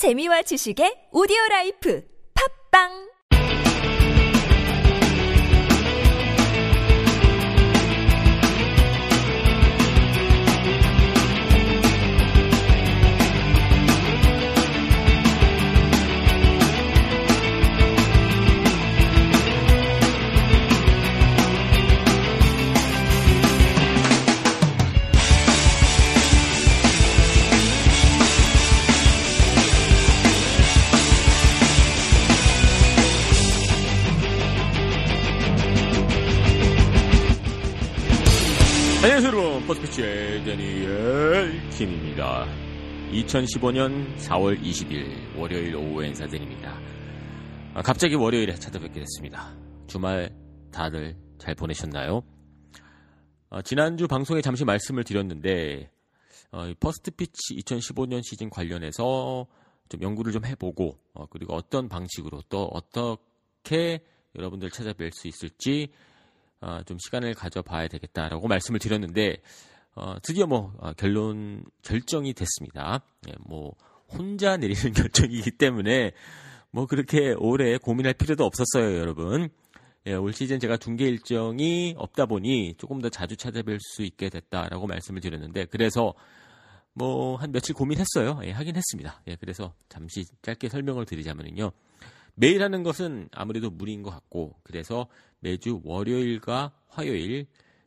재미와 0.00 0.40
지식의 0.48 1.12
오디오 1.12 1.36
라이프. 1.50 2.00
팝빵 2.32 3.09
First 39.70 40.00
Pitch의 40.00 40.42
대니얼 40.42 41.70
김입니다. 41.70 42.44
2015년 43.12 44.16
4월 44.16 44.60
20일 44.60 45.36
월요일 45.38 45.76
오후의 45.76 46.08
인사드립니다. 46.08 46.76
아, 47.74 47.82
갑자기 47.82 48.16
월요일에 48.16 48.54
찾아뵙게 48.54 48.98
됐습니다. 48.98 49.54
주말 49.86 50.34
다들 50.72 51.16
잘 51.38 51.54
보내셨나요? 51.54 52.22
아, 53.50 53.62
지난주 53.62 54.08
방송에 54.08 54.40
잠시 54.40 54.64
말씀을 54.64 55.04
드렸는데 55.04 55.88
어, 56.50 56.66
이 56.66 56.74
First 56.74 57.12
Pitch 57.12 57.54
2015년 57.58 58.22
시즌 58.24 58.50
관련해서 58.50 59.46
좀 59.88 60.02
연구를 60.02 60.32
좀 60.32 60.44
해보고 60.46 60.98
어, 61.14 61.26
그리고 61.26 61.54
어떤 61.54 61.88
방식으로 61.88 62.42
또 62.48 62.64
어떻게 62.72 64.00
여러분들 64.34 64.70
찾아뵐 64.70 65.12
수 65.12 65.28
있을지 65.28 65.92
어, 66.60 66.80
좀 66.84 66.98
시간을 66.98 67.34
가져봐야 67.34 67.88
되겠다라고 67.88 68.48
말씀을 68.48 68.78
드렸는데 68.78 69.38
어, 69.94 70.16
드디어 70.22 70.46
뭐 70.46 70.72
어, 70.78 70.92
결론 70.92 71.64
결정이 71.82 72.32
됐습니다. 72.34 73.02
예, 73.28 73.32
뭐 73.46 73.74
혼자 74.08 74.56
내리는 74.56 74.92
결정이기 74.92 75.52
때문에 75.52 76.12
뭐 76.70 76.86
그렇게 76.86 77.34
오래 77.38 77.76
고민할 77.78 78.14
필요도 78.14 78.44
없었어요, 78.44 78.98
여러분. 78.98 79.48
예, 80.06 80.14
올 80.14 80.32
시즌 80.32 80.58
제가 80.60 80.76
중계 80.76 81.06
일정이 81.08 81.94
없다 81.98 82.26
보니 82.26 82.74
조금 82.78 83.00
더 83.00 83.08
자주 83.08 83.36
찾아뵐 83.36 83.78
수 83.80 84.02
있게 84.02 84.30
됐다라고 84.30 84.86
말씀을 84.86 85.20
드렸는데 85.20 85.66
그래서 85.66 86.14
뭐 86.94 87.36
한 87.36 87.52
며칠 87.52 87.74
고민했어요. 87.74 88.40
예, 88.44 88.50
하긴 88.50 88.76
했습니다. 88.76 89.22
예, 89.28 89.36
그래서 89.36 89.74
잠시 89.88 90.24
짧게 90.42 90.68
설명을 90.68 91.06
드리자면요. 91.06 91.70
매일 92.34 92.62
하는 92.62 92.82
것은 92.82 93.28
아무래도 93.32 93.70
무리인 93.70 94.02
것 94.02 94.10
같고 94.10 94.56
그래서 94.62 95.08
매주 95.40 95.80
월요일과 95.84 96.72
화요일 96.88 97.46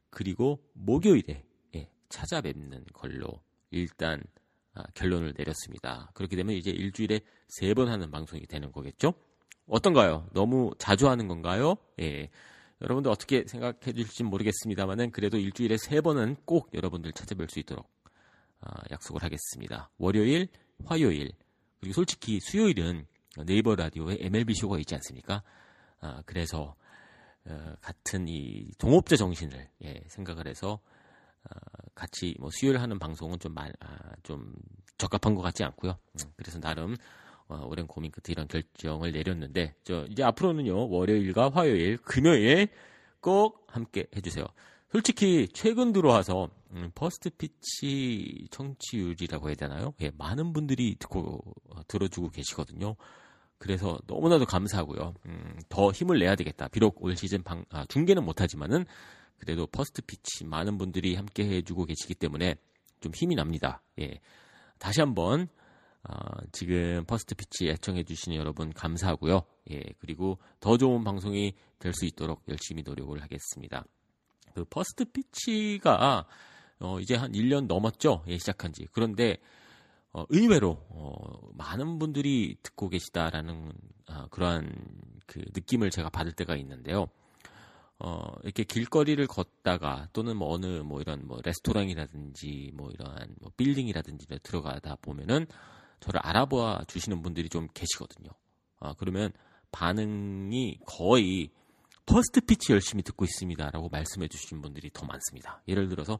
그리고 0.09 0.63
목요일에 0.73 1.43
예, 1.75 1.89
찾아뵙는 2.09 2.85
걸로 2.93 3.41
일단 3.71 4.21
아, 4.75 4.83
결론을 4.95 5.33
내렸습니다. 5.37 6.09
그렇게 6.13 6.35
되면 6.35 6.55
이제 6.55 6.71
일주일에 6.71 7.21
세 7.47 7.73
번 7.73 7.89
하는 7.89 8.09
방송이 8.09 8.45
되는 8.47 8.71
거겠죠? 8.71 9.13
어떤가요? 9.67 10.27
너무 10.33 10.71
자주 10.77 11.09
하는 11.09 11.27
건가요? 11.27 11.75
예. 11.99 12.29
여러분들 12.81 13.09
어떻게 13.11 13.45
생각해 13.47 13.93
주실지 13.93 14.23
모르겠습니다만은 14.23 15.11
그래도 15.11 15.37
일주일에 15.37 15.77
세 15.77 16.01
번은 16.01 16.35
꼭 16.45 16.69
여러분들 16.73 17.11
찾아뵐 17.13 17.49
수 17.49 17.59
있도록 17.59 17.89
아, 18.59 18.81
약속을 18.91 19.23
하겠습니다. 19.23 19.89
월요일, 19.97 20.47
화요일 20.85 21.31
그리고 21.79 21.93
솔직히 21.93 22.39
수요일은 22.41 23.05
네이버 23.45 23.75
라디오에 23.75 24.17
MLB 24.19 24.53
쇼가 24.53 24.77
있지 24.79 24.95
않습니까? 24.95 25.43
아, 25.99 26.21
그래서 26.25 26.75
어, 27.45 27.73
같은 27.81 28.27
이 28.27 28.71
동업자 28.77 29.15
정신을 29.15 29.69
예, 29.83 30.01
생각을 30.07 30.47
해서 30.47 30.79
어, 31.43 31.59
같이 31.95 32.35
뭐 32.39 32.49
수요일 32.51 32.79
하는 32.79 32.99
방송은 32.99 33.39
좀, 33.39 33.53
마, 33.53 33.67
아, 33.79 33.97
좀 34.23 34.53
적합한 34.97 35.35
것 35.35 35.41
같지 35.41 35.63
않고요. 35.63 35.91
음, 35.91 36.31
그래서 36.35 36.59
나름 36.59 36.95
어, 37.47 37.65
오랜 37.67 37.87
고민 37.87 38.11
끝에 38.11 38.31
이런 38.31 38.47
결정을 38.47 39.11
내렸는데 39.11 39.75
저 39.83 40.05
이제 40.09 40.23
앞으로는요 40.23 40.89
월요일과 40.89 41.49
화요일, 41.49 41.97
금요일 41.97 42.69
꼭 43.19 43.65
함께 43.67 44.05
해주세요. 44.15 44.45
솔직히 44.91 45.47
최근 45.53 45.91
들어와서 45.91 46.49
음, 46.71 46.91
First 46.95 47.29
Pitch 47.31 48.47
청취율이라고 48.51 49.47
해야 49.49 49.55
되나요? 49.55 49.93
예, 50.01 50.11
많은 50.17 50.53
분들이 50.53 50.95
듣고 50.99 51.41
어, 51.69 51.81
들어주고 51.87 52.29
계시거든요. 52.29 52.95
그래서 53.63 53.97
너무나도 54.07 54.45
감사하고요. 54.45 55.13
음, 55.25 55.57
더 55.69 55.89
힘을 55.89 56.19
내야 56.19 56.35
되겠다. 56.35 56.67
비록 56.67 57.01
올 57.01 57.15
시즌 57.15 57.43
방, 57.43 57.63
아, 57.69 57.85
중계는 57.85 58.25
못하지만은 58.25 58.85
그래도 59.37 59.67
First 59.67 60.01
Pitch 60.01 60.43
많은 60.43 60.77
분들이 60.77 61.15
함께 61.15 61.45
해주고 61.47 61.85
계시기 61.85 62.13
때문에 62.13 62.55
좀 62.99 63.13
힘이 63.15 63.35
납니다. 63.35 63.81
예. 64.01 64.19
다시 64.79 64.99
한번 64.99 65.47
어, 66.03 66.13
지금 66.51 67.05
First 67.07 67.35
Pitch 67.35 67.69
애청해 67.69 68.03
주시는 68.03 68.37
여러분 68.37 68.73
감사하고요. 68.73 69.43
예. 69.71 69.81
그리고 69.99 70.39
더 70.59 70.77
좋은 70.77 71.05
방송이 71.05 71.53
될 71.79 71.93
수 71.93 72.05
있도록 72.05 72.43
열심히 72.49 72.83
노력을 72.83 73.17
하겠습니다. 73.21 73.85
그 74.53 74.65
First 74.65 75.05
Pitch가 75.05 76.25
어, 76.81 76.99
이제 76.99 77.15
한 77.15 77.31
1년 77.31 77.67
넘었죠. 77.67 78.25
예, 78.27 78.37
시작한 78.37 78.73
지. 78.73 78.87
그런데 78.91 79.37
어, 80.11 80.25
의외로 80.27 80.85
어, 80.89 81.12
많은 81.73 81.97
분들이 81.99 82.55
듣고 82.61 82.89
계시다라는 82.89 83.71
어, 84.09 84.27
그러한 84.29 84.71
그 85.25 85.39
느낌을 85.53 85.89
제가 85.89 86.09
받을 86.09 86.31
때가 86.31 86.55
있는데요. 86.57 87.07
어, 87.99 88.33
이렇게 88.43 88.63
길거리를 88.63 89.25
걷다가 89.27 90.07
또는 90.13 90.37
뭐 90.37 90.53
어느 90.53 90.65
뭐 90.81 91.01
이런 91.01 91.25
뭐 91.25 91.39
레스토랑이라든지 91.43 92.71
뭐 92.75 92.91
이러한 92.91 93.35
뭐 93.41 93.51
빌딩이라든지 93.57 94.27
들어가다 94.43 94.97
보면은 95.01 95.47
저를 95.99 96.19
알아봐 96.23 96.83
주시는 96.87 97.21
분들이 97.21 97.49
좀 97.49 97.67
계시거든요. 97.73 98.29
아, 98.79 98.93
그러면 98.97 99.31
반응이 99.71 100.79
거의 100.85 101.49
First 102.05 102.41
Pitch 102.41 102.73
열심히 102.73 103.01
듣고 103.03 103.23
있습니다라고 103.25 103.89
말씀해 103.89 104.27
주신 104.27 104.61
분들이 104.61 104.91
더 104.93 105.05
많습니다. 105.05 105.63
예를 105.67 105.87
들어서 105.87 106.19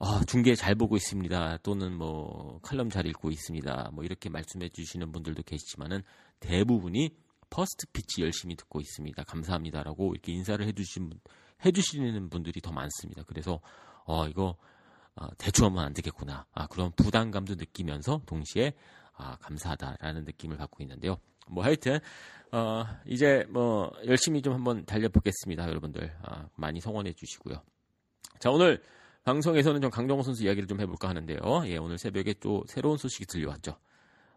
아, 0.00 0.22
중계 0.28 0.54
잘 0.54 0.76
보고 0.76 0.96
있습니다. 0.96 1.58
또는 1.64 1.92
뭐 1.96 2.60
칼럼 2.62 2.88
잘 2.88 3.06
읽고 3.06 3.30
있습니다. 3.30 3.90
뭐 3.92 4.04
이렇게 4.04 4.28
말씀해 4.28 4.68
주시는 4.68 5.10
분들도 5.10 5.42
계시지만은 5.42 6.02
대부분이 6.38 7.10
First 7.50 7.86
Pitch 7.92 8.22
열심히 8.22 8.54
듣고 8.54 8.80
있습니다. 8.80 9.24
감사합니다라고 9.24 10.12
이렇게 10.12 10.32
인사를 10.32 10.64
해 10.64 10.72
주신 10.72 11.10
해 11.64 11.72
주시는 11.72 12.28
분들이 12.28 12.60
더 12.60 12.70
많습니다. 12.70 13.24
그래서 13.26 13.60
어 14.04 14.28
이거 14.28 14.56
어, 15.16 15.26
대충 15.36 15.66
하면 15.66 15.84
안 15.84 15.92
되겠구나. 15.92 16.46
아, 16.52 16.68
그런 16.68 16.92
부담감도 16.92 17.56
느끼면서 17.56 18.22
동시에 18.26 18.74
아, 19.14 19.36
감사하다라는 19.38 20.24
느낌을 20.26 20.56
받고 20.58 20.84
있는데요. 20.84 21.18
뭐 21.48 21.64
하여튼 21.64 21.98
어, 22.52 22.84
이제 23.04 23.44
뭐 23.50 23.90
열심히 24.06 24.42
좀 24.42 24.54
한번 24.54 24.84
달려보겠습니다, 24.84 25.68
여러분들. 25.68 26.16
아, 26.22 26.48
많이 26.54 26.80
성원해 26.80 27.12
주시고요. 27.14 27.60
자, 28.38 28.50
오늘 28.50 28.80
방송에서는 29.24 29.80
좀 29.80 29.90
강정호 29.90 30.22
선수 30.22 30.44
이야기를 30.44 30.66
좀 30.68 30.80
해볼까 30.80 31.08
하는데요. 31.08 31.38
예, 31.66 31.76
오늘 31.76 31.98
새벽에 31.98 32.34
또 32.40 32.64
새로운 32.66 32.96
소식이 32.96 33.26
들려왔죠. 33.26 33.76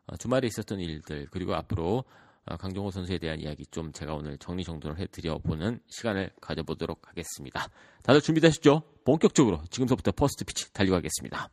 어, 0.08 0.18
주말에 0.18 0.48
있었던 0.48 0.80
일들 0.80 1.28
그리고 1.32 1.56
앞으로 1.56 2.04
어, 2.46 2.58
강정호 2.58 2.92
선수에 2.92 3.18
대한 3.18 3.40
이야기 3.40 3.66
좀 3.68 3.92
제가 3.92 4.16
오늘 4.16 4.38
정리정돈을 4.38 4.98
해드려 4.98 5.38
보는 5.38 5.80
시간을 5.88 6.32
가져보도록 6.42 7.08
하겠습니다. 7.08 7.68
다들 8.04 8.22
준비되셨죠? 8.22 8.82
본격적으로 9.06 9.62
지금부터 9.70 10.12
First 10.12 10.44
Pitch 10.46 10.74
달려가겠습니다. 10.74 11.50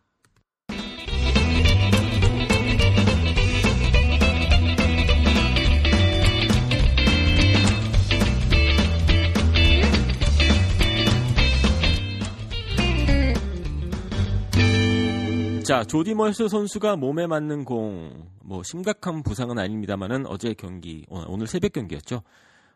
자, 15.69 15.85
조디 15.85 16.15
멀스 16.15 16.49
선수가 16.49 16.97
몸에 16.97 17.26
맞는 17.26 17.67
공, 17.67 18.26
뭐 18.43 18.62
심각한 18.62 19.23
부상은 19.23 19.59
아닙니다만은 19.59 20.25
어제 20.26 20.55
경기, 20.55 21.05
오늘 21.11 21.47
새벽 21.47 21.75
경기였죠. 21.75 22.23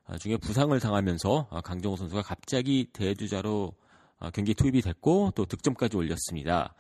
아, 0.05 0.19
중에 0.19 0.37
부상을 0.37 0.79
당하면서 0.79 1.49
아, 1.50 1.62
강정호 1.62 1.97
선수가 1.97 2.21
갑자기 2.21 2.91
대주자로 2.93 3.73
아, 4.19 4.29
경기 4.29 4.53
투입이 4.53 4.83
됐고 4.83 5.33
또 5.35 5.47
득점까지 5.47 5.97
올렸습니다. 5.97 6.75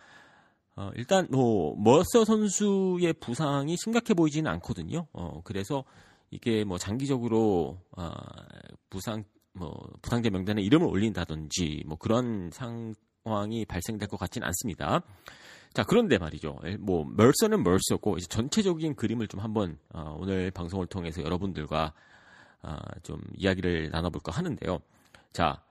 어, 0.76 0.90
일단 0.96 1.26
뭐 1.30 1.74
멀서 1.78 2.26
선수의 2.26 3.14
부상이 3.14 3.78
심각해 3.78 4.12
보이지는 4.12 4.50
않거든요. 4.50 5.06
어, 5.14 5.40
그래서 5.44 5.82
이게 6.30 6.62
뭐 6.64 6.76
장기적으로 6.76 7.78
아, 7.96 8.12
부상 8.90 9.24
뭐 9.54 9.74
부상자 10.02 10.28
명단에 10.28 10.60
이름을 10.60 10.86
올린다든지 10.88 11.84
뭐 11.86 11.96
그런 11.96 12.50
상황이 12.52 13.64
발생될 13.64 14.08
것 14.08 14.20
같지는 14.20 14.46
않습니다. 14.48 15.00
자, 15.72 15.84
그런데 15.84 16.18
말이죠. 16.18 16.58
뭐, 16.80 17.04
멀서는 17.04 17.62
멀서고, 17.62 18.18
이제 18.18 18.26
전체적인 18.28 18.94
그림을 18.94 19.28
좀 19.28 19.40
한번, 19.40 19.78
어, 19.92 20.16
오늘 20.18 20.50
방송을 20.50 20.86
통해서 20.86 21.22
여러분들과, 21.22 21.92
어, 22.62 22.76
좀 23.02 23.20
이야기를 23.36 23.90
나눠볼까 23.90 24.32
하는데요. 24.32 24.80
자, 25.32 25.62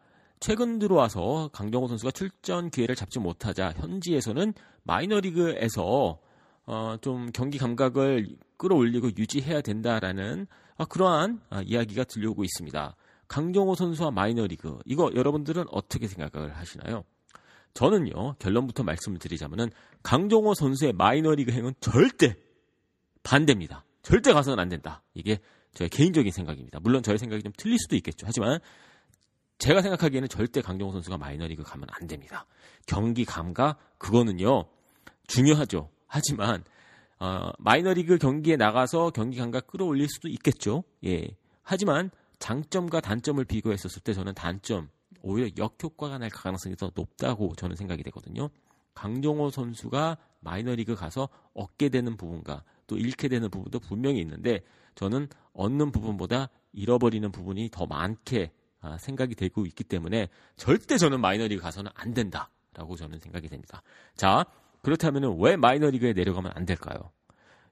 최근 0.42 0.80
들어와서 0.80 1.50
강정호 1.54 1.88
선수가 1.88 2.12
출전 2.12 2.72
기회를 2.72 2.96
잡지 2.96 3.20
못하자 3.20 3.74
현지에서는 3.78 4.54
마이너리그에서 4.84 6.20
어, 6.66 6.96
좀 7.02 7.32
경기 7.32 7.58
감각을 7.58 8.38
끌어올리고 8.58 9.10
유지해야 9.18 9.62
된다라는 9.62 10.48
어, 10.78 10.86
그러한 10.86 11.42
어, 11.52 11.62
이야기가 11.62 12.06
들려오고 12.06 12.44
있습니다. 12.44 12.96
강정호 13.28 13.76
선수와 13.76 14.10
마이너리그 14.12 14.80
이거 14.86 15.12
여러분들은 15.14 15.66
어떻게 15.72 16.08
생각을 16.08 16.56
하시나요? 16.58 17.04
저는요 17.74 18.36
결론부터 18.40 18.84
말씀을 18.84 19.20
드리자면은 19.20 19.70
강정호 20.04 20.54
선수의 20.54 20.94
마이너리그 20.94 21.52
행은 21.52 21.74
절대 21.80 22.36
반대입니다. 23.24 23.86
절대 24.02 24.34
가서는 24.34 24.60
안 24.60 24.70
된다. 24.70 25.04
이게 25.14 25.40
저의 25.74 25.90
개인적인 25.90 26.32
생각입니다. 26.32 26.80
물론 26.80 27.04
저의 27.04 27.18
생각이 27.18 27.44
좀 27.44 27.54
틀릴 27.58 27.78
수도 27.80 27.96
있겠죠. 27.96 28.26
하지만 28.26 28.60
제가 29.60 29.82
생각하기에는 29.82 30.28
절대 30.28 30.62
강정호 30.62 30.92
선수가 30.92 31.18
마이너리그 31.18 31.64
가면 31.64 31.88
안 31.92 32.08
됩니다. 32.08 32.46
경기 32.88 33.26
감각 33.26 33.78
그거는요 34.00 34.66
중요하죠. 35.28 35.90
하지만 36.08 36.64
어, 37.20 37.52
마이너리그 37.60 38.18
경기에 38.18 38.56
나가서 38.56 39.12
경기 39.12 39.38
감각 39.38 39.68
끌어올릴 39.68 40.08
수도 40.10 40.28
있겠죠. 40.28 40.84
예. 41.06 41.38
하지만 41.62 42.10
장점과 42.40 43.00
단점을 43.00 43.46
비교했었을 43.46 44.02
때 44.02 44.14
저는 44.14 44.34
단점 44.34 44.90
오히려 45.22 45.50
역효과가 45.58 46.18
날 46.18 46.30
가능성이 46.30 46.76
더 46.76 46.92
높다고 46.94 47.54
저는 47.56 47.76
생각이 47.76 48.04
되거든요. 48.04 48.50
강정호 48.94 49.50
선수가 49.50 50.18
마이너리그 50.42 50.96
가서 50.96 51.30
얻게 51.54 51.90
되는 51.90 52.18
부분과 52.18 52.64
또 52.88 52.98
잃게 52.98 53.28
되는 53.28 53.50
부분도 53.50 53.80
분명히 53.80 54.20
있는데 54.20 54.62
저는 54.96 55.28
얻는 55.54 55.92
부분보다 55.92 56.50
잃어버리는 56.74 57.32
부분이 57.32 57.70
더 57.72 57.86
많게 57.86 58.52
아, 58.82 58.98
생각이 58.98 59.36
되고 59.36 59.66
있기 59.66 59.84
때문에 59.84 60.28
절대 60.56 60.98
저는 60.98 61.22
마이너리그 61.22 61.62
가서는 61.62 61.92
안 61.94 62.14
된다라고 62.14 62.96
저는 62.96 63.20
생각이 63.20 63.48
됩니다. 63.48 63.84
자, 64.16 64.46
그렇다면 64.82 65.38
왜 65.40 65.56
마이너리그에 65.56 66.14
내려가면 66.14 66.52
안 66.56 66.66
될까요? 66.66 67.12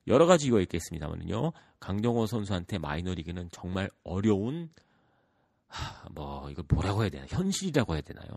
여러 0.07 0.25
가지 0.25 0.47
이유가 0.47 0.61
있겠습니다만요. 0.61 1.51
강정호 1.79 2.27
선수한테 2.27 2.77
마이너리그는 2.77 3.49
정말 3.51 3.89
어려운 4.03 4.69
하, 5.69 6.09
뭐 6.11 6.49
이거 6.49 6.63
뭐라고 6.67 7.03
해야 7.03 7.09
되나 7.09 7.25
현실이라고 7.27 7.93
해야 7.93 8.01
되나요? 8.01 8.27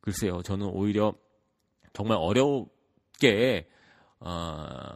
글쎄요, 0.00 0.42
저는 0.42 0.66
오히려 0.68 1.12
정말 1.92 2.16
어렵게 2.18 3.68
어, 4.20 4.94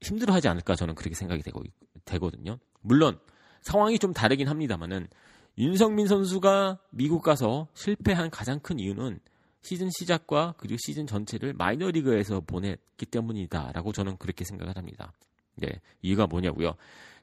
힘들어하지 0.00 0.48
않을까 0.48 0.76
저는 0.76 0.94
그렇게 0.94 1.14
생각이 1.14 1.42
되고 1.42 1.62
되거든요. 2.04 2.58
물론 2.80 3.18
상황이 3.62 3.98
좀 3.98 4.12
다르긴 4.12 4.48
합니다만은 4.48 5.08
윤성민 5.58 6.06
선수가 6.06 6.78
미국 6.90 7.22
가서 7.22 7.68
실패한 7.74 8.30
가장 8.30 8.60
큰 8.60 8.78
이유는 8.78 9.18
시즌 9.62 9.90
시작과 9.90 10.54
그리고 10.56 10.76
시즌 10.86 11.06
전체를 11.06 11.52
마이너리그에서 11.52 12.40
보냈기 12.40 13.06
때문이다라고 13.06 13.92
저는 13.92 14.16
그렇게 14.18 14.44
생각을 14.44 14.76
합니다. 14.76 15.12
네, 15.58 15.80
이유가 16.02 16.26
뭐냐고요? 16.26 16.74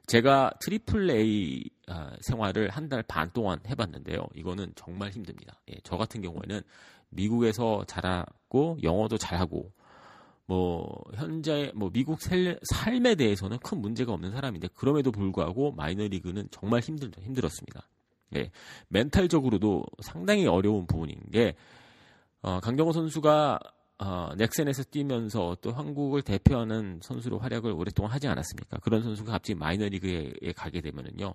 제가 0.06 0.52
Triple 0.60 1.10
A 1.10 1.64
아, 1.88 2.12
생활을 2.20 2.70
한 2.70 2.88
달 2.88 3.02
반 3.02 3.30
동안 3.32 3.58
해봤는데요. 3.66 4.26
이거는 4.34 4.72
정말 4.76 5.10
힘듭니다. 5.10 5.60
예, 5.70 5.74
저 5.82 5.96
같은 5.96 6.20
경우에는 6.22 6.60
미국에서 7.10 7.84
자랐고 7.86 8.78
영어도 8.82 9.18
잘하고 9.18 9.72
뭐 10.46 11.02
현재 11.14 11.72
뭐 11.74 11.90
미국 11.90 12.20
셀, 12.22 12.58
삶에 12.70 13.16
대해서는 13.16 13.58
큰 13.58 13.80
문제가 13.80 14.12
없는 14.12 14.30
사람인데 14.30 14.68
그럼에도 14.74 15.10
불구하고 15.10 15.72
마이너리그는 15.72 16.48
정말 16.52 16.80
힘들 16.80 17.10
힘들었습니다. 17.18 17.88
예, 18.36 18.50
멘탈적으로도 18.88 19.84
상당히 20.02 20.46
어려운 20.46 20.86
부분인 20.86 21.18
게 21.32 21.56
어, 22.42 22.60
강정호 22.60 22.92
선수가 22.92 23.58
어, 23.98 24.30
넥센에서 24.36 24.84
뛰면서 24.84 25.56
또 25.62 25.72
한국을 25.72 26.22
대표하는 26.22 27.00
선수로 27.02 27.38
활약을 27.38 27.72
오랫동안 27.72 28.12
하지 28.12 28.28
않았습니까? 28.28 28.78
그런 28.78 29.02
선수가 29.02 29.32
갑자기 29.32 29.54
마이너리그에 29.54 30.52
가게 30.54 30.80
되면은요, 30.80 31.34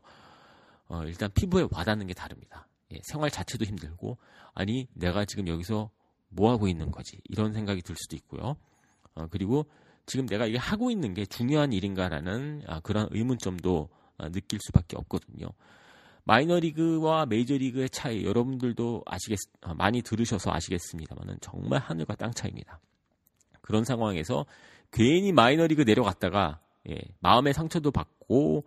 어, 0.88 1.04
일단 1.06 1.32
피부에 1.34 1.68
와닿는 1.72 2.08
게 2.08 2.14
다릅니다. 2.14 2.68
예, 2.94 3.00
생활 3.04 3.32
자체도 3.32 3.66
힘들고, 3.66 4.18
아니, 4.54 4.88
내가 4.94 5.26
지금 5.26 5.48
여기서 5.48 5.90
뭐 6.30 6.52
하고 6.52 6.68
있는 6.68 6.92
거지? 6.92 7.20
이런 7.26 7.54
생각이 7.54 7.82
들 7.82 7.96
수도 7.98 8.16
있고요. 8.16 8.56
어, 9.16 9.28
그리고 9.32 9.66
지금 10.06 10.26
내가 10.26 10.46
이게 10.46 10.58
하고 10.58 10.92
있는 10.92 11.14
게 11.14 11.26
중요한 11.26 11.74
일인가라는 11.74 12.64
아, 12.68 12.80
그런 12.82 13.08
의문점도 13.12 13.90
아, 14.18 14.30
느낄 14.30 14.60
수밖에 14.62 14.98
없거든요. 14.98 15.48
마이너리그와 16.24 17.26
메이저리그의 17.26 17.90
차이 17.90 18.24
여러분들도 18.24 19.04
아시겠 19.06 19.40
아, 19.62 19.74
많이 19.74 20.02
들으셔서 20.02 20.52
아시겠습니다만은 20.52 21.38
정말 21.42 21.80
하늘과 21.80 22.16
땅 22.16 22.32
차이입니다. 22.32 22.80
그런 23.62 23.84
상황에서 23.84 24.46
괜히 24.92 25.32
마이너리그 25.32 25.84
내려갔다가 25.84 26.60
예, 26.90 27.00
마음의 27.20 27.54
상처도 27.54 27.92
받고 27.92 28.66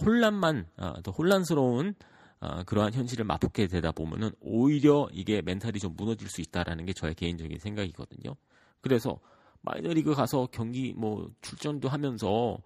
혼란만 0.00 0.66
아, 0.76 1.00
더 1.02 1.10
혼란스러운 1.10 1.94
아, 2.40 2.64
그러한 2.64 2.92
현실을 2.92 3.24
맛보게 3.24 3.66
되다 3.66 3.92
보면은 3.92 4.30
오히려 4.40 5.08
이게 5.12 5.42
멘탈이 5.42 5.78
좀 5.78 5.94
무너질 5.96 6.28
수 6.28 6.40
있다라는 6.40 6.84
게 6.84 6.92
저의 6.92 7.14
개인적인 7.14 7.58
생각이거든요. 7.58 8.36
그래서 8.80 9.18
마이너리그 9.62 10.14
가서 10.14 10.48
경기 10.52 10.92
뭐 10.94 11.30
출전도 11.40 11.88
하면서 11.88 12.58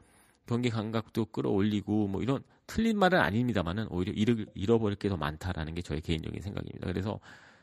경기 0.46 0.69
감각도 0.69 1.26
끌어올리고 1.26 2.08
뭐 2.08 2.22
이런 2.22 2.43
틀린 2.70 2.99
말은 2.99 3.19
아닙니다만은 3.19 3.88
오히려 3.90 4.12
잃을, 4.12 4.46
잃어버릴 4.55 4.96
게 4.96 5.08
더 5.08 5.17
많다라는 5.17 5.75
게 5.75 5.82
저의 5.82 6.00
개인적인 6.00 6.40
생각입니다. 6.40 6.87
그래서 6.87 7.19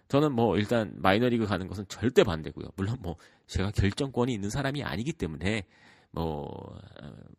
저는 0.10 0.34
뭐 0.34 0.58
일단 0.58 0.92
마이너리그 0.98 1.46
가는 1.46 1.66
것은 1.66 1.86
절대 1.88 2.26
반대고요. 2.26 2.68
물론 2.76 2.98
뭐 3.00 3.16
제가 3.48 3.72
결정권이 3.72 4.34
있는 4.34 4.50
사람이 4.50 4.84
아니기 4.84 5.14
때문에 5.14 5.66
뭐, 6.12 6.78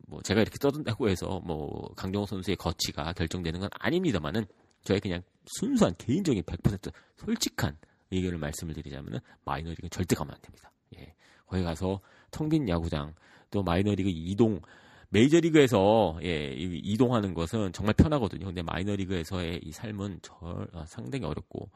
뭐 0.07 0.23
제가 0.23 0.41
이렇게 0.41 0.57
떠든다고 0.59 1.11
해서 1.11 1.41
뭐 1.45 1.93
강정호 1.95 2.25
선수의 2.25 2.57
거치가 2.57 3.13
결정되는 3.13 3.61
건 3.61 3.69
아닙니다만은 3.79 4.47
저의 4.85 5.01
그냥 5.01 5.21
순수한 5.45 5.95
개인적인 5.99 6.43
100% 6.45 6.91
솔직한 7.17 7.77
의견을 8.11 8.39
말씀을 8.39 8.73
드리자면은 8.73 9.19
마이너리그 9.45 9.91
절대 9.91 10.15
가면 10.17 10.35
안 10.35 10.41
됩니다. 10.41 10.73
예. 10.97 11.15
거기 11.47 11.63
가서 11.63 12.01
텅 12.31 12.49
빈 12.49 12.67
야구장 12.67 13.15
또 13.51 13.63
마이너리그 13.63 14.09
이동 14.09 14.61
메이저리그에서 15.11 16.19
예, 16.23 16.53
이동하는 16.57 17.35
것은 17.35 17.73
정말 17.73 17.95
편하거든요. 17.95 18.47
근데 18.47 18.63
마이너리그에서의 18.63 19.61
이 19.63 19.73
삶은 19.73 20.21
절, 20.23 20.69
아, 20.73 20.85
상당히 20.87 21.25
어렵고 21.25 21.71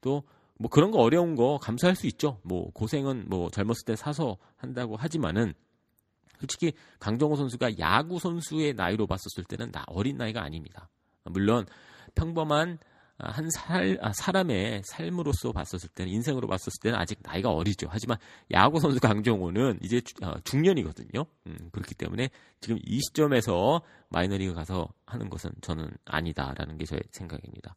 또 0.00 0.22
뭐 0.58 0.68
그런 0.68 0.90
거 0.90 0.98
어려운 0.98 1.36
거 1.36 1.58
감수할 1.58 1.94
수 1.94 2.06
있죠. 2.08 2.40
뭐 2.42 2.70
고생은 2.72 3.26
뭐 3.28 3.48
젊었을 3.48 3.84
때 3.86 3.96
사서 3.96 4.36
한다고 4.56 4.96
하지만은 4.96 5.54
솔직히 6.40 6.72
강정호 6.98 7.36
선수가 7.36 7.78
야구 7.78 8.18
선수의 8.18 8.74
나이로 8.74 9.06
봤었을 9.06 9.44
때는 9.48 9.70
나 9.70 9.84
어린 9.86 10.16
나이가 10.16 10.42
아닙니다. 10.42 10.88
물론 11.24 11.64
평범한 12.14 12.78
아, 12.82 12.97
한 13.18 13.50
살, 13.50 13.98
아, 14.00 14.12
사람의 14.12 14.82
삶으로서 14.84 15.52
봤었을 15.52 15.88
때는, 15.88 16.12
인생으로 16.12 16.46
봤었을 16.46 16.80
때는 16.80 16.98
아직 16.98 17.18
나이가 17.22 17.50
어리죠. 17.50 17.88
하지만 17.90 18.16
야구 18.52 18.78
선수 18.78 19.00
강정호는 19.00 19.80
이제 19.82 20.00
어, 20.22 20.34
중년이거든요. 20.44 21.26
음, 21.46 21.58
그렇기 21.72 21.94
때문에 21.96 22.30
지금 22.60 22.78
이 22.84 23.00
시점에서 23.00 23.82
마이너리그 24.08 24.54
가서 24.54 24.88
하는 25.04 25.28
것은 25.30 25.50
저는 25.62 25.90
아니다라는 26.04 26.78
게 26.78 26.84
저의 26.84 27.00
생각입니다. 27.10 27.74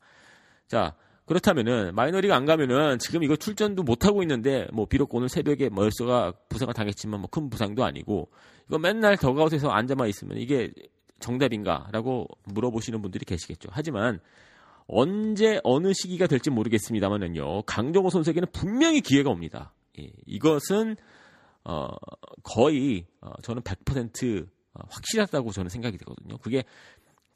자, 0.68 0.96
그렇다면은 1.26 1.96
마이너리그 1.96 2.34
안 2.34 2.46
가면은 2.46 3.00
지금 3.00 3.24
이거 3.24 3.36
출전도 3.36 3.84
못 3.84 4.06
하고 4.06 4.22
있는데 4.22 4.68
뭐 4.74 4.86
비록 4.86 5.14
오늘 5.16 5.30
새벽에 5.30 5.70
멀스가 5.70 6.34
부상을 6.50 6.74
당했지만 6.74 7.20
뭐 7.20 7.30
큰 7.32 7.50
부상도 7.50 7.84
아니고 7.84 8.30
이거 8.68 8.78
맨날 8.78 9.18
더가웃에서 9.18 9.70
앉아만 9.70 10.08
있으면 10.10 10.38
이게 10.38 10.72
정답인가라고 11.20 12.28
물어보시는 12.46 13.02
분들이 13.02 13.26
계시겠죠. 13.26 13.70
하지만 13.72 14.20
언제 14.92 15.60
어느 15.64 15.94
시기가 15.94 16.28
될지 16.28 16.50
모르겠습니다만은요. 16.50 17.64
강정호 17.64 18.10
선수에게는 18.10 18.50
분명히 18.52 19.02
기회가 19.02 19.30
옵니다. 19.30 19.74
예, 20.00 20.12
이것은 20.26 20.98
어, 21.64 21.88
거의 22.44 23.06
어, 23.22 23.32
저는 23.42 23.62
100% 23.62 24.48
어, 24.74 24.80
확실하다고 24.90 25.52
저는 25.52 25.70
생각이 25.70 25.98
되거든요. 25.98 26.38
그게 26.40 26.64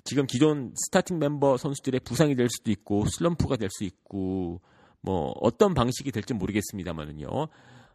지금 0.04 0.28
기존 0.28 0.74
스타팅 0.76 1.18
멤버 1.18 1.58
선수들의 1.58 2.02
부상이 2.02 2.36
될 2.36 2.50
수도 2.50 2.72
있고 2.72 3.06
슬럼프가 3.06 3.56
될 3.56 3.70
수 3.72 3.84
있고 3.84 4.62
뭐 5.02 5.34
어떤 5.42 5.74
방식이 5.74 6.12
될지 6.12 6.34
모르겠습니다만은요. 6.34 7.48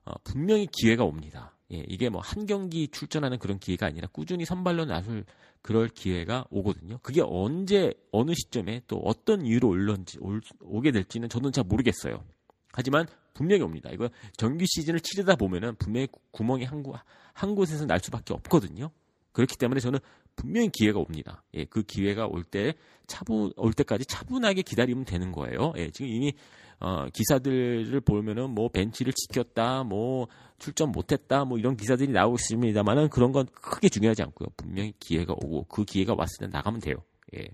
어, 0.04 0.12
분명히 0.24 0.66
기회가 0.66 1.04
옵니다. 1.04 1.56
예, 1.72 1.84
이게 1.88 2.08
뭐 2.08 2.20
한 2.20 2.46
경기 2.46 2.88
출전하는 2.88 3.38
그런 3.38 3.58
기회가 3.58 3.86
아니라 3.86 4.08
꾸준히 4.12 4.44
선발로 4.44 4.86
나설 4.86 5.24
그럴 5.62 5.88
기회가 5.88 6.44
오거든요. 6.50 6.98
그게 7.02 7.22
언제 7.24 7.92
어느 8.12 8.32
시점에 8.34 8.82
또 8.86 8.98
어떤 9.04 9.44
이유로 9.46 9.68
올런지 9.68 10.18
올, 10.20 10.40
오게 10.60 10.90
될지는 10.90 11.28
저는 11.28 11.52
잘 11.52 11.64
모르겠어요. 11.64 12.24
하지만 12.72 13.06
분명히 13.34 13.62
옵니다. 13.62 13.90
이거 13.92 14.08
정규 14.36 14.64
시즌을 14.66 15.00
치르다 15.00 15.36
보면은 15.36 15.74
분명히 15.76 16.08
구멍이 16.32 16.64
한, 16.64 16.82
곳, 16.82 16.96
한 17.32 17.54
곳에서 17.54 17.86
날 17.86 18.00
수밖에 18.00 18.34
없거든요. 18.34 18.90
그렇기 19.32 19.56
때문에 19.56 19.80
저는 19.80 20.00
분명히 20.34 20.70
기회가 20.70 20.98
옵니다. 20.98 21.44
예, 21.54 21.64
그 21.64 21.82
기회가 21.82 22.26
올 22.26 22.42
때 22.42 22.74
차분 23.06 23.52
올 23.56 23.72
때까지 23.72 24.06
차분하게 24.06 24.62
기다리면 24.62 25.04
되는 25.04 25.30
거예요. 25.30 25.72
예, 25.76 25.90
지금 25.90 26.10
이미 26.10 26.32
어, 26.80 27.06
기사들을 27.12 28.00
보면은 28.00 28.50
뭐 28.50 28.68
벤치를 28.68 29.12
지켰다, 29.12 29.84
뭐 29.84 30.28
출전 30.58 30.90
못했다, 30.92 31.44
뭐 31.44 31.58
이런 31.58 31.76
기사들이 31.76 32.10
나오고 32.10 32.36
있습니다만은 32.36 33.10
그런 33.10 33.32
건 33.32 33.46
크게 33.52 33.88
중요하지 33.90 34.22
않고요. 34.22 34.48
분명히 34.56 34.94
기회가 34.98 35.34
오고 35.34 35.64
그 35.64 35.84
기회가 35.84 36.14
왔을 36.16 36.38
때 36.38 36.46
나가면 36.46 36.80
돼요. 36.80 36.96
예, 37.36 37.48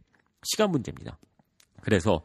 시간 0.45 0.71
문제입니다. 0.71 1.19
그래서 1.83 2.23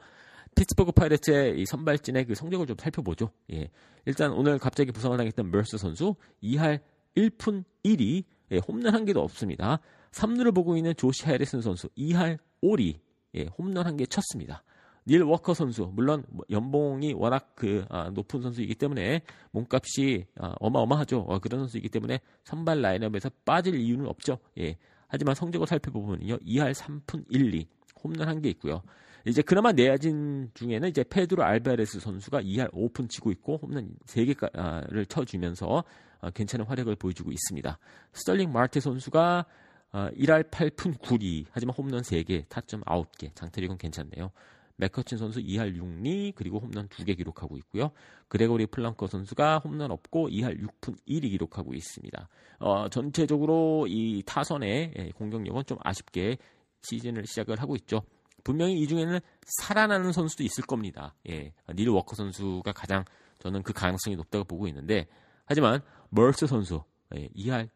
피츠버그 0.56 0.92
파이레츠의 0.92 1.60
이 1.60 1.66
선발진의 1.66 2.26
그 2.26 2.36
성적을 2.36 2.68
좀 2.68 2.76
살펴보죠. 2.78 3.32
예. 3.52 3.70
일단 4.06 4.32
오늘 4.32 4.60
갑자기 4.60 4.92
부상을 4.92 5.16
당했던 5.18 5.50
머서 5.50 5.78
선수 5.78 6.16
2할 6.44 6.82
1푼 7.16 7.64
1리 7.84 8.26
예, 8.52 8.58
홈런 8.68 8.94
한 8.94 9.06
개도 9.06 9.22
없습니다. 9.22 9.80
3루를 10.12 10.54
보고 10.54 10.76
있는 10.78 10.94
조시 10.96 11.26
해리슨 11.26 11.62
선수 11.62 11.88
2할 11.98 12.38
5리 12.62 13.00
예, 13.36 13.46
홈런 13.58 13.86
한 13.86 13.98
개 13.98 14.06
쳤습니다. 14.06 14.64
닐 15.08 15.24
워커 15.24 15.54
선수 15.54 15.92
물론 15.94 16.24
뭐 16.30 16.46
연봉이 16.52 17.14
워낙 17.14 17.54
그 17.56 17.86
아, 17.90 18.10
높은 18.10 18.42
선수이기 18.42 18.76
때문에 18.76 19.22
몸값이 19.52 20.26
아, 20.40 20.54
어마어마하죠. 20.60 21.20
어, 21.22 21.40
그런 21.40 21.62
선수이기 21.62 21.90
때문에 21.90 22.20
선발 22.44 22.82
라인업에서 22.82 23.32
빠질 23.46 23.76
이유는 23.76 24.06
없죠. 24.08 24.38
예. 24.60 24.78
하지만 25.08 25.36
성적을 25.36 25.68
살펴보면요. 25.68 26.38
2할 26.38 26.74
3푼 26.74 27.26
1, 27.30 27.54
2 27.54 27.68
홈런 28.04 28.28
한 28.28 28.42
개 28.42 28.50
있고요. 28.50 28.82
이제 29.26 29.42
그나마 29.42 29.72
내야진 29.72 30.50
중에는 30.54 30.90
이제 30.90 31.04
페드로 31.04 31.44
알바레스 31.44 32.00
선수가 32.00 32.42
2할 32.42 32.72
5푼 32.72 33.10
치고 33.10 33.32
있고 33.32 33.58
홈런 33.58 33.92
3개를 34.08 35.08
쳐주면서 35.08 35.84
어, 36.22 36.30
괜찮은 36.32 36.66
활약을 36.66 36.96
보여주고 36.96 37.32
있습니다. 37.32 37.78
스털링 38.14 38.52
마르테 38.52 38.80
선수가 38.80 39.46
1할 39.92 40.50
8푼 40.50 40.98
9리 41.00 41.46
하지만 41.52 41.76
홈런 41.76 42.02
3개, 42.02 42.46
타점 42.50 42.82
9개, 42.82 43.36
장타력은 43.36 43.78
괜찮네요. 43.78 44.32
맥커친 44.78 45.18
선수 45.18 45.40
2할 45.40 45.78
6리 45.78 46.34
그리고 46.36 46.60
홈런 46.60 46.88
2개 46.88 47.16
기록하고 47.18 47.58
있고요. 47.58 47.92
그레고리 48.28 48.68
폴랑코 48.68 49.08
선수가 49.08 49.60
홈런 49.60 49.92
없고 49.92 50.30
2할 50.30 50.60
6푼 50.62 50.98
1리 51.08 51.30
기록하고 51.30 51.74
있습니다. 51.74 52.30
어, 52.60 52.90
전체적으로 52.90 53.88
이 53.88 54.24
타선의 54.26 54.94
예, 54.98 55.12
공격력은 55.12 55.64
좀 55.66 55.78
아쉽게 55.82 56.38
시즌을 56.82 57.26
시작을 57.26 57.62
하고 57.62 57.76
있죠. 57.76 58.02
분명히 58.44 58.80
이 58.80 58.88
중에는 58.88 59.20
살아나는 59.60 60.12
선수도 60.12 60.44
있을 60.44 60.66
겁니다. 60.66 61.14
예. 61.30 61.54
닐 61.76 61.90
워커 61.90 62.16
선수가 62.16 62.72
가장 62.72 63.06
저는 63.40 63.64
그 63.64 63.74
가능성이 63.74 64.16
높다고 64.16 64.46
보고 64.46 64.68
있는데 64.68 65.08
하지만 65.46 65.82
멀스 66.10 66.48
선수 66.48 66.84
예, 67.16 67.28
2할 67.30 67.70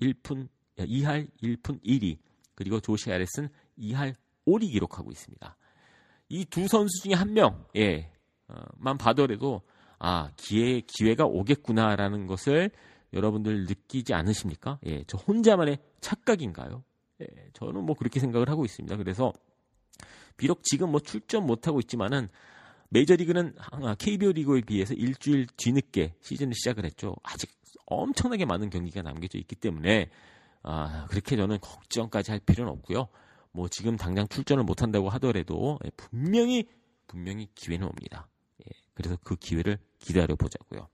1푼 0.00 0.48
2할 0.76 1.28
1푼 1.42 1.82
1위 1.82 2.18
그리고 2.54 2.80
조시 2.80 3.12
아레슨 3.12 3.48
2할 3.78 4.14
5리 4.46 4.70
기록하고 4.70 5.10
있습니다. 5.10 5.56
이 6.28 6.44
두 6.46 6.66
선수 6.68 7.02
중에 7.02 7.14
한 7.14 7.34
명, 7.34 7.64
예, 7.76 8.10
어, 8.48 8.54
만 8.76 8.98
봐더라도 8.98 9.62
아 9.98 10.30
기회 10.36 10.80
기회가 10.80 11.24
오겠구나라는 11.24 12.26
것을 12.26 12.70
여러분들 13.12 13.64
느끼지 13.66 14.12
않으십니까? 14.14 14.78
예, 14.86 15.04
저 15.06 15.16
혼자만의 15.18 15.78
착각인가요? 16.00 16.82
예, 17.22 17.26
저는 17.52 17.84
뭐 17.84 17.94
그렇게 17.94 18.20
생각을 18.20 18.48
하고 18.48 18.64
있습니다. 18.64 18.96
그래서 18.96 19.32
비록 20.36 20.64
지금 20.64 20.90
뭐 20.90 21.00
출전 21.00 21.46
못 21.46 21.68
하고 21.68 21.78
있지만은 21.78 22.28
메이저리그는 22.90 23.54
KBO 23.98 24.32
리그에 24.32 24.60
비해서 24.62 24.94
일주일 24.94 25.46
뒤늦게 25.56 26.14
시즌을 26.20 26.54
시작을 26.54 26.84
했죠. 26.84 27.14
아직 27.22 27.50
엄청나게 27.86 28.44
많은 28.44 28.70
경기가 28.70 29.02
남겨져 29.02 29.38
있기 29.38 29.56
때문에 29.56 30.10
아, 30.62 31.06
그렇게 31.10 31.36
저는 31.36 31.58
걱정까지 31.60 32.30
할 32.30 32.40
필요는 32.40 32.72
없고요. 32.72 33.08
뭐 33.54 33.68
지금 33.68 33.96
당장 33.96 34.26
출전을 34.26 34.64
못 34.64 34.82
한다고 34.82 35.08
하더라도 35.10 35.78
예, 35.84 35.90
분명히 35.96 36.68
분명히 37.06 37.48
기회는 37.54 37.86
옵니다. 37.86 38.28
예, 38.60 38.70
그래서 38.94 39.16
그 39.22 39.36
기회를 39.36 39.78
기다려 40.00 40.34
보자고요. 40.34 40.88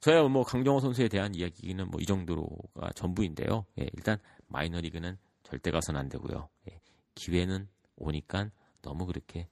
저야 0.00 0.22
뭐 0.28 0.42
강정호 0.42 0.80
선수에 0.80 1.08
대한 1.08 1.34
이야기는 1.34 1.90
뭐 1.90 2.00
이 2.00 2.06
정도가 2.06 2.92
전부인데요. 2.94 3.66
예, 3.78 3.88
일단 3.92 4.18
마이너리그는 4.46 5.18
절대 5.42 5.70
가서는 5.70 6.00
안 6.00 6.08
되고요. 6.08 6.48
예, 6.70 6.80
기회는 7.14 7.68
오니까 7.96 8.50
너무 8.80 9.04
그렇게 9.04 9.48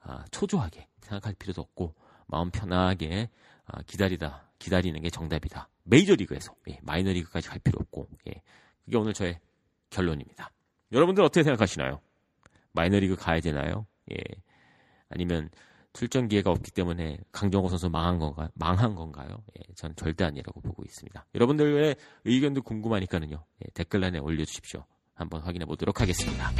아, 0.00 0.24
초조하게 0.30 0.86
생각할 1.00 1.34
필요도 1.34 1.60
없고 1.60 1.96
마음 2.26 2.50
편하게 2.52 3.28
아, 3.64 3.82
기다리다 3.82 4.52
기다리는 4.60 5.00
게 5.02 5.10
정답이다. 5.10 5.68
메이저리그에서 5.82 6.54
예, 6.70 6.78
마이너리그까지 6.82 7.48
갈 7.48 7.58
필요 7.58 7.78
없고 7.80 8.08
예, 8.28 8.40
그게 8.84 8.96
오늘 8.96 9.14
저의 9.14 9.40
결론입니다. 9.90 10.52
여러분들 10.92 11.22
어떻게 11.22 11.42
생각하시나요? 11.42 12.00
마이너리그 12.72 13.16
가야 13.16 13.40
되나요? 13.40 13.86
예, 14.12 14.16
아니면 15.10 15.50
출전 15.92 16.28
기회가 16.28 16.50
없기 16.50 16.70
때문에 16.70 17.18
강정호 17.32 17.68
선수 17.68 17.88
망한 17.88 18.18
건가 18.18 18.50
망한 18.54 18.94
건가요? 18.94 19.42
예, 19.58 19.72
전 19.74 19.94
절대 19.96 20.24
아니라고 20.24 20.60
보고 20.60 20.84
있습니다. 20.84 21.26
여러분들의 21.34 21.96
의견도 22.24 22.62
궁금하니까는요 22.62 23.44
예, 23.64 23.70
댓글란에 23.74 24.18
올려 24.18 24.44
주십시오. 24.44 24.84
한번 25.14 25.42
확인해 25.42 25.66
보도록 25.66 26.00
하겠습니다. 26.00 26.52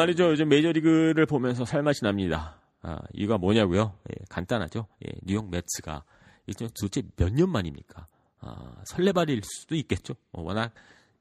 말이죠. 0.00 0.30
요즘 0.30 0.48
메이저리그를 0.48 1.26
보면서 1.26 1.64
살맛이 1.66 2.00
납니다. 2.02 2.58
아, 2.82 2.98
이유가 3.12 3.36
뭐냐고요? 3.36 3.92
예, 4.10 4.24
간단하죠. 4.30 4.86
예, 5.06 5.10
뉴욕 5.22 5.50
매츠가 5.50 6.04
이제 6.46 6.68
도대체 6.80 7.02
몇 7.16 7.30
년 7.34 7.50
만입니까? 7.50 8.06
아, 8.40 8.72
설레발일 8.86 9.42
수도 9.44 9.74
있겠죠. 9.76 10.14
어, 10.32 10.40
워낙 10.42 10.72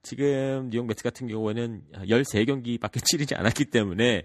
지금 0.02 0.70
뉴욕 0.72 0.86
매츠 0.86 1.04
같은 1.04 1.28
경우에는 1.28 1.82
13경기밖에 1.94 3.04
치르지 3.06 3.36
않았기 3.36 3.66
때문에 3.66 4.24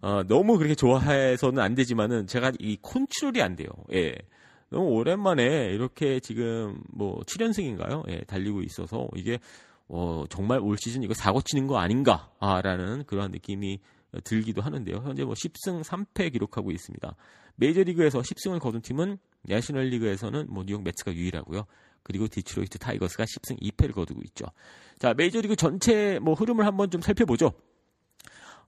어, 0.00 0.24
너무 0.26 0.58
그렇게 0.58 0.74
좋아해서는 0.74 1.62
안 1.62 1.76
되지만은 1.76 2.26
제가 2.26 2.50
이 2.58 2.76
컨트롤이 2.82 3.40
안 3.40 3.54
돼요. 3.54 3.68
예. 3.92 4.16
너무 4.70 4.86
오랜만에 4.88 5.66
이렇게 5.66 6.18
지금 6.18 6.82
뭐 6.92 7.20
7연승인가요? 7.26 8.02
예, 8.08 8.22
달리고 8.22 8.62
있어서 8.62 9.06
이게 9.14 9.38
어, 9.94 10.24
정말 10.30 10.58
올 10.58 10.78
시즌 10.78 11.02
이거 11.02 11.12
사고 11.12 11.42
치는 11.42 11.66
거 11.66 11.76
아닌가라는 11.76 13.04
그런 13.04 13.30
느낌이 13.30 13.78
들기도 14.24 14.62
하는데요. 14.62 15.02
현재 15.04 15.22
뭐 15.22 15.34
10승 15.34 15.84
3패 15.84 16.32
기록하고 16.32 16.70
있습니다. 16.70 17.14
메이저리그에서 17.56 18.20
10승을 18.20 18.58
거둔 18.58 18.80
팀은 18.80 19.18
내셔널리그에서는 19.42 20.46
뭐 20.48 20.64
뉴욕 20.64 20.82
메츠가 20.82 21.12
유일하고요. 21.12 21.66
그리고 22.02 22.26
디트로이트 22.26 22.78
타이거스가 22.78 23.24
10승 23.24 23.60
2패를 23.60 23.92
거두고 23.92 24.22
있죠. 24.28 24.46
자, 24.98 25.12
메이저리그 25.12 25.56
전체 25.56 26.18
뭐 26.20 26.32
흐름을 26.32 26.64
한번 26.64 26.90
좀 26.90 27.02
살펴보죠. 27.02 27.52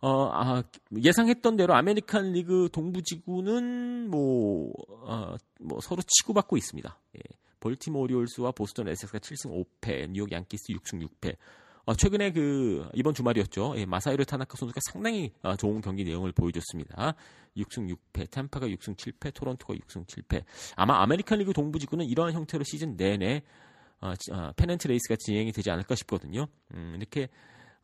어, 0.02 0.28
아, 0.30 0.62
예상했던 0.94 1.56
대로 1.56 1.74
아메리칸 1.74 2.32
리그 2.32 2.68
동부 2.70 3.02
지구는 3.02 4.10
뭐, 4.10 4.70
어, 5.06 5.36
뭐 5.58 5.80
서로 5.80 6.02
치고받고 6.06 6.58
있습니다. 6.58 6.98
예. 7.16 7.20
볼티모어 7.64 8.00
오리올스와 8.00 8.52
보스턴 8.52 8.88
에섹스가 8.88 9.18
7승 9.20 9.64
5패, 9.80 10.10
뉴욕 10.10 10.30
양키스 10.30 10.74
6승 10.74 11.08
6패. 11.08 11.34
어, 11.86 11.94
최근에 11.94 12.32
그 12.32 12.86
이번 12.92 13.14
주말이었죠. 13.14 13.72
예, 13.78 13.86
마사히로 13.86 14.26
타나카 14.26 14.54
선수가 14.58 14.78
상당히 14.92 15.32
어, 15.42 15.56
좋은 15.56 15.80
경기 15.80 16.04
내용을 16.04 16.32
보여줬습니다. 16.32 17.14
6승 17.56 17.88
6패, 17.88 18.30
탬파가 18.30 18.66
6승 18.68 18.96
7패, 18.96 19.32
토론토가 19.32 19.74
6승 19.76 20.06
7패. 20.06 20.44
아마 20.76 21.00
아메리칸 21.02 21.38
리그 21.38 21.54
동부 21.54 21.78
지구는 21.78 22.04
이러한 22.04 22.34
형태로 22.34 22.64
시즌 22.64 22.96
내내 22.96 23.42
어, 24.02 24.12
어, 24.32 24.52
페넌트 24.56 24.86
레이스가 24.86 25.16
진행이 25.18 25.52
되지 25.52 25.70
않을까 25.70 25.94
싶거든요. 25.94 26.46
음, 26.74 26.96
이렇게 26.98 27.28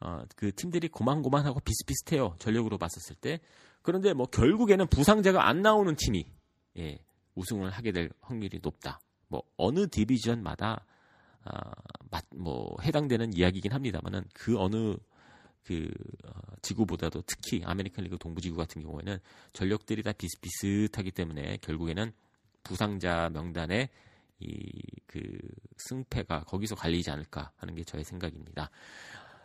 어, 0.00 0.24
그 0.36 0.54
팀들이 0.54 0.88
고만고만하고 0.88 1.60
비슷비슷해요. 1.60 2.36
전력으로 2.38 2.76
봤었을 2.76 3.16
때. 3.16 3.40
그런데 3.80 4.12
뭐 4.12 4.26
결국에는 4.26 4.86
부상자가 4.88 5.48
안 5.48 5.62
나오는 5.62 5.96
팀이 5.96 6.26
예, 6.76 6.98
우승을 7.34 7.70
하게 7.70 7.92
될 7.92 8.10
확률이 8.20 8.60
높다. 8.62 9.00
뭐 9.30 9.42
어느 9.56 9.88
division마다 9.88 10.84
아, 11.44 11.72
뭐 12.36 12.76
해당되는 12.82 13.32
이야기긴 13.32 13.72
합니다만은 13.72 14.24
그 14.34 14.58
어느 14.58 14.96
그 15.64 15.90
어, 16.26 16.30
지구보다도 16.60 17.22
특히 17.26 17.62
아메리칸 17.64 18.04
리그 18.04 18.18
동부 18.18 18.42
지구 18.42 18.58
같은 18.58 18.82
경우에는 18.82 19.18
전력들이 19.54 20.02
다 20.02 20.12
비슷비슷하기 20.12 21.12
때문에 21.12 21.56
결국에는 21.62 22.12
부상자 22.62 23.30
명단에 23.32 23.88
이 24.40 24.90
그 25.10 25.20
승패가 25.76 26.44
거기서 26.44 26.76
갈리지 26.76 27.10
않을까 27.10 27.50
하는 27.56 27.74
게 27.74 27.82
저의 27.82 28.04
생각입니다. 28.04 28.70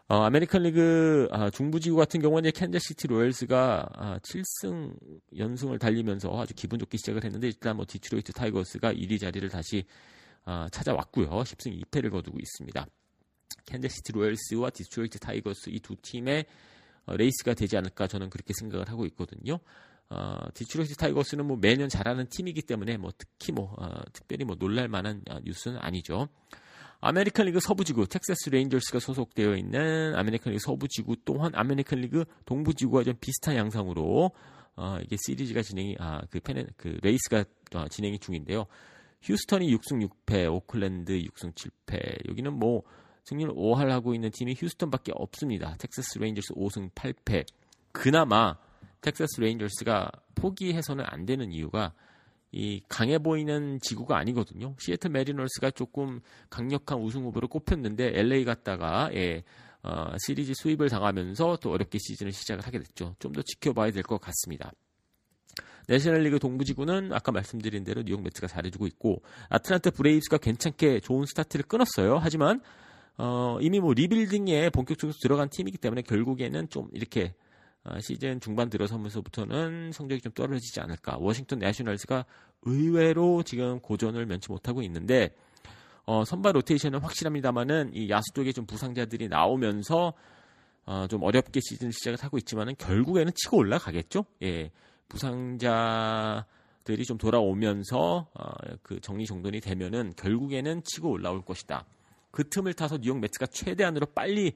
어, 0.07 0.21
아메리칸 0.21 0.61
리그 0.61 1.27
아, 1.31 1.49
중부지구 1.49 1.95
같은 1.95 2.21
경우는 2.21 2.51
캔자시티 2.51 3.07
로열스가 3.07 3.89
아, 3.93 4.19
7승 4.19 4.95
연승을 5.35 5.79
달리면서 5.79 6.29
아주 6.39 6.53
기분 6.53 6.77
좋게 6.77 6.97
시작을 6.97 7.23
했는데 7.23 7.47
일단 7.47 7.75
뭐 7.75 7.85
디트로이트 7.87 8.31
타이거스가 8.33 8.93
1위 8.93 9.19
자리를 9.19 9.49
다시 9.49 9.83
아, 10.43 10.69
찾아왔고요. 10.71 11.27
10승 11.29 11.81
2패를 11.85 12.11
거두고 12.11 12.37
있습니다. 12.39 12.85
캔자시티 13.65 14.11
로열스와 14.11 14.69
디트로이트 14.69 15.17
타이거스 15.17 15.71
이 15.71 15.79
두 15.79 15.95
팀의 15.99 16.45
어, 17.05 17.15
레이스가 17.15 17.55
되지 17.55 17.75
않을까 17.75 18.05
저는 18.05 18.29
그렇게 18.29 18.53
생각을 18.53 18.89
하고 18.89 19.07
있거든요. 19.07 19.59
어, 20.09 20.37
디트로이트 20.53 20.97
타이거스는 20.97 21.47
뭐 21.47 21.57
매년 21.57 21.89
잘하는 21.89 22.27
팀이기 22.29 22.61
때문에 22.61 22.97
뭐 22.97 23.11
특히 23.17 23.51
뭐 23.51 23.75
어, 23.79 24.03
특별히 24.13 24.45
뭐 24.45 24.55
놀랄 24.55 24.87
만한 24.87 25.23
어, 25.31 25.39
뉴스는 25.43 25.79
아니죠. 25.79 26.27
아메리칸 27.01 27.45
리그 27.45 27.59
서부지구 27.59 28.07
텍사스 28.07 28.49
레인저스가 28.49 28.99
소속되어 28.99 29.55
있는 29.55 30.15
아메리칸 30.15 30.53
리그 30.53 30.63
서부지구 30.63 31.17
또한 31.25 31.51
아메리칸 31.53 31.99
리그 31.99 32.25
동부지구와 32.45 33.03
좀 33.03 33.15
비슷한 33.19 33.55
양상으로 33.55 34.31
어, 34.77 34.97
이게 35.01 35.15
시리즈가 35.25 35.61
진행이 35.61 35.95
아그 35.99 36.39
그 36.77 36.97
레이스가 37.01 37.45
어, 37.75 37.87
진행이 37.87 38.19
중인데요. 38.19 38.65
휴스턴이 39.21 39.75
6승 39.75 40.07
6패, 40.07 40.53
오클랜드 40.53 41.13
6승 41.13 41.53
7패. 41.55 42.29
여기는 42.29 42.53
뭐 42.53 42.83
승률 43.23 43.49
5할 43.55 43.87
하고 43.89 44.13
있는 44.13 44.29
팀이 44.31 44.55
휴스턴밖에 44.57 45.13
없습니다. 45.15 45.75
텍사스 45.77 46.19
레인저스 46.19 46.53
5승 46.53 46.91
8패. 46.91 47.45
그나마 47.91 48.57
텍사스 49.01 49.39
레인저스가 49.39 50.11
포기해서는 50.35 51.05
안 51.07 51.25
되는 51.25 51.51
이유가 51.51 51.93
이 52.55 52.81
강해 52.87 53.17
보이는 53.19 53.79
지구가 53.81 54.17
아니거든요. 54.17 54.75
시애틀 54.79 55.09
매리너스가 55.11 55.71
조금 55.71 56.21
강력한 56.49 56.99
우승 56.99 57.23
후보로 57.23 57.49
꼽혔는데 57.49 58.17
LA 58.17 58.45
갔다가 58.45 59.09
예, 59.13 59.43
어, 59.83 60.15
시리즈 60.17 60.53
sweep을 60.55 60.87
당하면서 60.89 61.57
또 61.61 61.71
어렵게 61.71 61.99
시즌을 61.99 62.31
시작을 62.31 62.65
하게 62.65 62.79
됐죠. 62.79 63.15
좀 63.19 63.33
더 63.33 63.41
지켜봐야 63.41 63.91
될 63.91 64.03
것 64.03 64.19
같습니다. 64.21 64.71
내셔널리그 65.87 66.39
동부지구는 66.39 67.11
아까 67.13 67.31
말씀드린 67.31 67.83
대로 67.83 68.01
뉴욕 68.03 68.23
메츠가 68.23 68.47
잘해주고 68.47 68.87
있고 68.87 69.21
애틀랜타 69.49 69.91
브레이브스가 69.91 70.37
괜찮게 70.37 71.01
좋은 71.01 71.25
스타트를 71.25 71.65
끊었어요. 71.65 72.17
하지만 72.19 72.61
어, 73.17 73.57
이미 73.61 73.79
뭐 73.79 73.93
rebuilding에 73.93 74.69
본격적으로 74.71 75.13
들어간 75.21 75.49
팀이기 75.49 75.77
때문에 75.77 76.01
결국에는 76.03 76.69
좀 76.69 76.87
이렇게 76.93 77.33
어, 77.33 77.44
시즌 78.01 78.39
중반 78.39 78.69
들어서면서부터는 78.69 79.91
성적이 79.91 80.21
좀 80.21 80.31
떨어지지 80.33 80.79
않을까. 80.79 81.17
워싱턴 81.19 81.59
내셔널스가 81.59 82.25
의외로 82.63 83.43
지금 83.43 83.79
고전을 83.79 84.25
면치 84.25 84.51
못하고 84.51 84.81
있는데 84.81 85.35
어, 86.05 86.23
선발 86.23 86.55
로테이션은 86.55 86.99
확실합니다만은 86.99 87.91
이 87.93 88.09
야수 88.09 88.25
쪽에 88.33 88.51
좀 88.51 88.65
부상자들이 88.65 89.27
나오면서 89.27 90.13
어, 90.85 91.07
좀 91.07 91.23
어렵게 91.23 91.59
시즌 91.61 91.91
시작을 91.91 92.19
하고 92.21 92.37
있지만은 92.37 92.75
결국에는 92.77 93.31
치고 93.35 93.57
올라가겠죠. 93.57 94.25
예, 94.43 94.69
부상자들이 95.09 96.45
좀 97.07 97.17
돌아오면서 97.17 98.27
어, 98.33 98.51
그 98.83 98.99
정리 99.01 99.25
정돈이 99.25 99.61
되면은 99.61 100.13
결국에는 100.15 100.83
치고 100.83 101.09
올라올 101.09 101.43
것이다. 101.43 101.85
그 102.29 102.47
틈을 102.49 102.73
타서 102.73 102.99
뉴욕 102.99 103.19
매츠가 103.19 103.47
최대한으로 103.47 104.07
빨리 104.07 104.53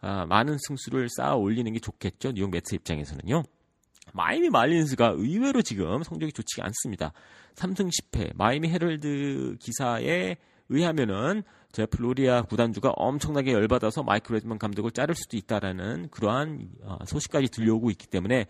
아, 0.00 0.26
많은 0.26 0.56
승수를 0.66 1.08
쌓아 1.08 1.34
올리는 1.34 1.70
게 1.72 1.78
좋겠죠. 1.80 2.32
뉴욕 2.32 2.50
매츠 2.50 2.74
입장에서는요. 2.74 3.42
마이미 4.14 4.48
말린스가 4.48 5.14
의외로 5.16 5.62
지금 5.62 6.02
성적이 6.02 6.32
좋지 6.32 6.62
않습니다. 6.62 7.12
3승 7.54 7.90
10패. 7.90 8.36
마이애미 8.36 8.70
헤럴드 8.70 9.56
기사에 9.60 10.36
의하면은 10.70 11.42
제프리 11.72 11.86
로리아 11.86 12.42
구단주가 12.42 12.90
엄청나게 12.90 13.52
열받아서 13.52 14.02
마이크 14.02 14.32
레드먼 14.32 14.58
감독을 14.58 14.90
자를 14.90 15.14
수도 15.14 15.36
있다라는 15.36 16.08
그러한 16.10 16.68
어, 16.82 16.98
소식까지 17.06 17.48
들려오고 17.48 17.90
있기 17.90 18.06
때문에 18.06 18.46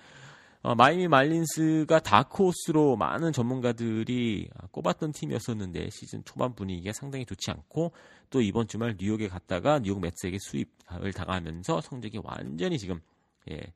어, 0.69 0.75
마이애미 0.75 1.09
말린스가 1.09 2.01
다크호스로 2.01 2.97
많은 2.97 3.33
전문가들이 3.33 4.51
꼽았던 4.71 5.13
팀이었었는데 5.13 5.89
시즌 5.89 6.23
초반 6.27 6.55
분위기가 6.55 6.93
상당히 6.93 7.25
좋지 7.25 7.51
않고 7.51 7.93
또 8.29 8.43
이번 8.43 8.69
주말 8.69 8.95
뉴욕에 9.01 9.29
갔다가 9.29 9.79
뉴욕 9.79 9.99
메츠에게 9.99 10.37
sweep을 10.39 11.15
당하면서 11.15 11.81
성적이 11.81 12.21
완전히 12.23 12.77
지금 12.77 13.01
예, 13.51 13.73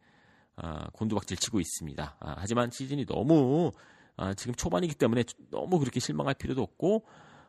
아, 0.56 0.90
곤두박질 0.90 1.38
치고 1.38 1.60
있습니다. 1.60 2.16
아, 2.20 2.34
하지만 2.36 2.70
시즌이 2.70 3.06
너무 3.06 3.72
아, 4.18 4.34
지금 4.34 4.54
초반이기 4.54 4.94
때문에 4.94 5.24
너무 5.50 5.78
그렇게 5.78 5.98
실망할 5.98 6.34
필요도 6.34 6.62
없고 6.62 7.06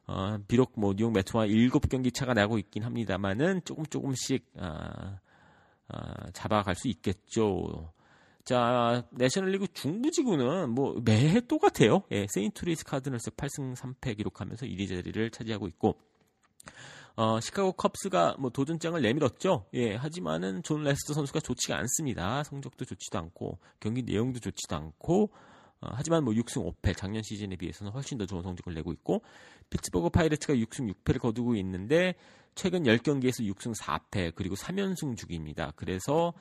어, 0.08 0.38
비록 0.48 0.72
뭐 0.78 0.94
뉴욕 0.96 1.12
메츠와 1.12 1.48
7경기 1.48 2.14
차가 2.14 2.34
나고 2.34 2.60
있긴 2.60 2.84
합니다만은 2.84 3.60
조금 3.66 3.86
조금씩 3.88 4.46
아, 4.58 5.20
아, 5.90 6.32
잡아갈 6.32 6.76
수 6.76 6.88
있겠죠. 6.88 7.92
자, 8.46 9.06
내셔널리그 9.12 9.68
중부지구는 9.74 10.70
뭐 10.70 11.00
매해 11.04 11.40
똑같아요. 11.40 12.04
예, 12.12 12.28
세인트루이스 12.30 12.84
카디널스 12.84 13.32
8승 13.32 13.76
3패 13.76 14.18
기록하면서 14.18 14.66
1위 14.66 14.90
자리를 14.90 15.30
차지하고 15.32 15.68
있고 15.70 15.98
어, 17.16 17.40
시카고 17.40 17.74
컵스가 17.74 18.36
뭐 18.40 18.50
도전장을 18.50 19.02
내밀었죠. 19.02 19.68
예, 19.76 19.96
하지만은 19.96 20.62
존 20.64 20.84
레스터 20.84 21.14
선수가 21.14 21.40
좋지가 21.40 21.78
않습니다. 21.78 22.44
성적도 22.44 22.84
좋지도 22.84 23.18
않고 23.18 23.60
경기 23.80 24.02
내용도 24.02 24.40
좋지도 24.40 24.76
않고 24.76 25.32
어, 25.80 25.90
하지만 25.94 26.26
뭐 26.26 26.34
6승 26.34 26.66
5패 26.82 26.98
작년 26.98 27.24
시즌에 27.24 27.56
비해서는 27.56 27.94
훨씬 27.94 28.18
더 28.18 28.26
좋은 28.26 28.42
성적을 28.42 28.74
내고 28.74 28.92
있고 28.92 29.22
피츠버그 29.70 30.10
파이레츠가 30.10 30.56
6승 30.56 30.94
6패를 30.94 31.20
거두고 31.20 31.56
있는데 31.56 32.16
최근 32.56 32.84
10경기에서 32.84 33.48
6승 33.56 33.74
4패 33.80 34.34
그리고 34.36 34.56
3연승 34.56 35.16
중입니다. 35.16 35.72
그래서 35.78 36.34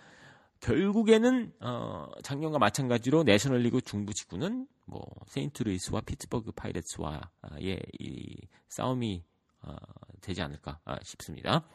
결국에는 0.62 1.53
어, 1.61 2.07
작년과 2.22 2.59
마찬가지로 2.59 3.25
내셔널리그 3.25 3.81
중부 3.81 4.14
지구는 4.14 4.68
뭐 4.87 5.03
세인트루이스와 5.27 6.03
피츠버그 6.03 6.53
파이레츠와의 6.53 7.81
이 7.98 8.37
싸움이 8.68 9.25
어, 9.62 9.75
되지 10.20 10.40
않을까 10.40 10.79
아, 10.85 10.96
싶습니다. 11.03 11.66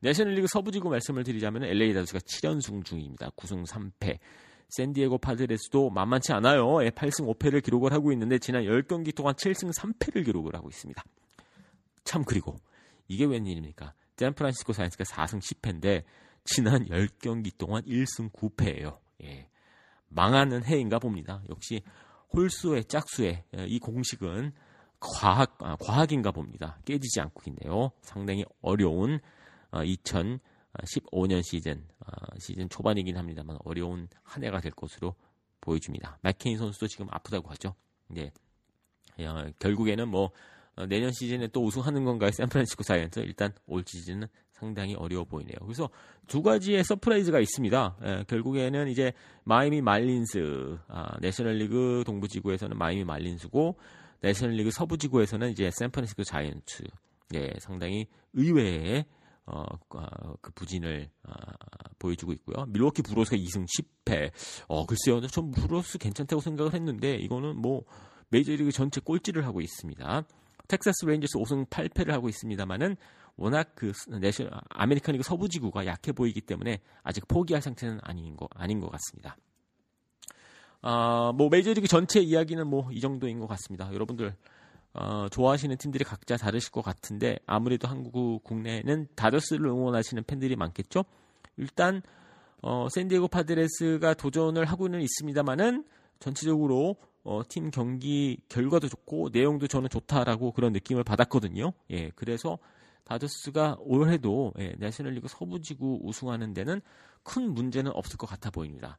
내셔널리그 0.00 0.46
서부지구 0.46 0.90
말씀을 0.90 1.24
드리자면 1.24 1.64
LA 1.64 1.94
다저스가 1.94 2.18
7연승 2.20 2.84
중입니다. 2.84 3.30
9승 3.30 3.66
3패. 3.66 4.18
샌디에고 4.68 5.18
파드레스도 5.18 5.88
만만치 5.90 6.32
않아요. 6.34 6.66
8승 6.66 6.84
예, 6.84 7.32
5패를 7.32 7.62
기록을 7.62 7.92
하고 7.92 8.12
있는데 8.12 8.38
지난 8.38 8.64
10경기 8.64 9.14
동안 9.14 9.34
7승 9.34 9.72
3패를 9.74 10.24
기록을 10.24 10.54
하고 10.54 10.68
있습니다. 10.68 11.02
참 12.04 12.24
그리고 12.24 12.56
이게 13.08 13.24
웬일입니까? 13.24 13.94
샌프란시스코 14.16 14.74
사이언스가 14.74 15.04
4승 15.04 15.40
10패인데 15.40 16.04
지난 16.44 16.84
10경기 16.86 17.56
동안 17.56 17.82
1승 17.84 18.30
9패예요. 18.32 18.98
예. 19.22 19.48
망하는 20.08 20.64
해인가 20.64 20.98
봅니다. 20.98 21.42
역시 21.48 21.82
홀수의 22.32 22.84
짝수의 22.84 23.44
예, 23.56 23.66
이 23.66 23.78
공식은 23.78 24.52
과학 25.00 25.56
아, 25.60 25.76
과학인가 25.76 26.30
봅니다. 26.30 26.78
깨지지 26.84 27.20
않고 27.20 27.42
있네요. 27.50 27.90
상당히 28.02 28.44
어려운 28.60 29.20
어, 29.70 29.80
2015년 29.80 31.42
시즌 31.42 31.86
어, 32.00 32.38
시즌 32.38 32.68
초반이긴 32.68 33.16
합니다만 33.16 33.58
어려운 33.64 34.08
한 34.22 34.44
해가 34.44 34.60
될 34.60 34.72
것으로 34.72 35.14
보여줍니다. 35.60 36.18
맷 36.22 36.40
케인 36.40 36.58
선수도 36.58 36.86
지금 36.86 37.06
아프다고 37.10 37.48
하죠. 37.50 37.74
네. 38.08 38.32
어, 39.20 39.50
결국에는 39.58 40.08
뭐 40.08 40.30
어, 40.76 40.86
내년 40.86 41.12
시즌에 41.12 41.48
또 41.48 41.64
우승하는 41.64 42.04
건가요? 42.04 42.30
샌프란시스코 42.30 42.82
자이언츠 42.82 43.20
일단 43.20 43.52
올 43.66 43.84
시즌은 43.86 44.26
상당히 44.54 44.94
어려워 44.94 45.24
보이네요. 45.24 45.56
그래서 45.62 45.90
두 46.26 46.42
가지의 46.42 46.84
surprise가 46.84 47.40
있습니다. 47.40 47.96
예, 48.04 48.24
결국에는 48.28 48.88
이제 48.88 49.12
마이애미 49.44 49.80
말린스, 49.80 50.78
아, 50.88 51.18
내셔널리그 51.20 52.04
동부지구에서는 52.06 52.78
마이애미 52.78 53.04
말린스고 53.04 53.76
내셔널리그 54.20 54.70
서부지구에서는 54.70 55.50
이제 55.50 55.70
샌프란시스코 55.72 56.24
자이언츠, 56.24 56.84
예, 57.34 57.52
상당히 57.58 58.06
의외의 58.32 59.04
어, 59.46 59.62
어, 59.90 60.34
그 60.40 60.52
부진을 60.52 61.10
어, 61.28 61.32
보여주고 61.98 62.32
있고요. 62.32 62.64
밀워키 62.66 63.02
브루어스가 63.02 63.36
2승 63.36 63.66
10패. 63.66 64.30
어, 64.68 64.86
글쎄요. 64.86 65.20
전 65.26 65.50
브루어스 65.50 65.98
괜찮다고 65.98 66.40
생각을 66.40 66.72
했는데 66.72 67.16
이거는 67.16 67.60
뭐 67.60 67.82
메이저리그 68.30 68.72
전체 68.72 69.02
꼴찌를 69.02 69.44
하고 69.44 69.60
있습니다. 69.60 70.24
텍사스 70.68 71.04
레인저스 71.04 71.34
5승 71.38 71.68
8패를 71.68 72.08
하고 72.08 72.28
있습니다만은 72.28 72.96
워낙 73.36 73.72
그 73.74 73.92
내셔 74.20 74.48
아메리칸 74.68 75.12
리그 75.12 75.24
서부 75.24 75.48
지구가 75.48 75.86
약해 75.86 76.12
보이기 76.12 76.40
때문에 76.40 76.80
아직 77.02 77.26
포기할 77.26 77.62
상태는 77.62 77.98
아닌 78.02 78.36
거 78.36 78.48
아닌 78.54 78.80
것 78.80 78.90
같습니다. 78.90 79.36
아, 80.82 81.32
뭐 81.34 81.48
메이저리그 81.48 81.88
전체 81.88 82.20
이야기는 82.20 82.66
뭐 82.66 82.90
이 82.92 83.00
정도인 83.00 83.40
것 83.40 83.46
같습니다. 83.46 83.92
여러분들 83.92 84.36
어, 84.92 85.28
좋아하시는 85.30 85.76
팀들이 85.78 86.04
각자 86.04 86.36
다르실 86.36 86.70
것 86.70 86.82
같은데 86.82 87.38
아무래도 87.46 87.88
한국 87.88 88.44
국내는 88.44 89.08
다저스를 89.16 89.66
응원하시는 89.66 90.22
팬들이 90.24 90.54
많겠죠. 90.54 91.04
일단 91.56 92.02
어, 92.62 92.86
샌디에고 92.90 93.28
파드레스가 93.28 94.14
도전을 94.14 94.64
하고는 94.64 95.00
있습니다만은 95.02 95.84
전체적으로 96.20 96.96
어, 97.24 97.42
팀 97.48 97.70
경기 97.70 98.38
결과도 98.48 98.88
좋고 98.88 99.30
내용도 99.32 99.66
저는 99.66 99.88
좋다라고 99.88 100.52
그런 100.52 100.72
느낌을 100.72 101.02
받았거든요. 101.02 101.72
예, 101.90 102.10
그래서 102.14 102.58
다저스가 103.04 103.76
올해도 103.80 104.54
예, 104.58 104.74
내셔널리그 104.78 105.28
서부지구 105.28 106.00
우승하는 106.02 106.54
데는 106.54 106.80
큰 107.22 107.52
문제는 107.52 107.92
없을 107.94 108.16
것 108.16 108.26
같아 108.26 108.50
보입니다. 108.50 108.98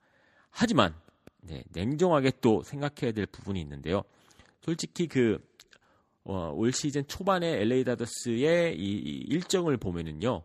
하지만 0.49 0.95
네, 1.41 1.63
냉정하게 1.71 2.33
또 2.41 2.63
생각해야 2.63 3.11
될 3.11 3.25
부분이 3.25 3.59
있는데요. 3.61 4.03
솔직히 4.61 5.07
그 5.07 5.39
어, 6.23 6.51
올 6.55 6.71
시즌 6.71 7.05
초반에 7.07 7.61
LA 7.61 7.83
다저스의 7.83 8.77
이, 8.77 8.81
이 8.81 9.25
일정을 9.27 9.77
보면은요. 9.77 10.43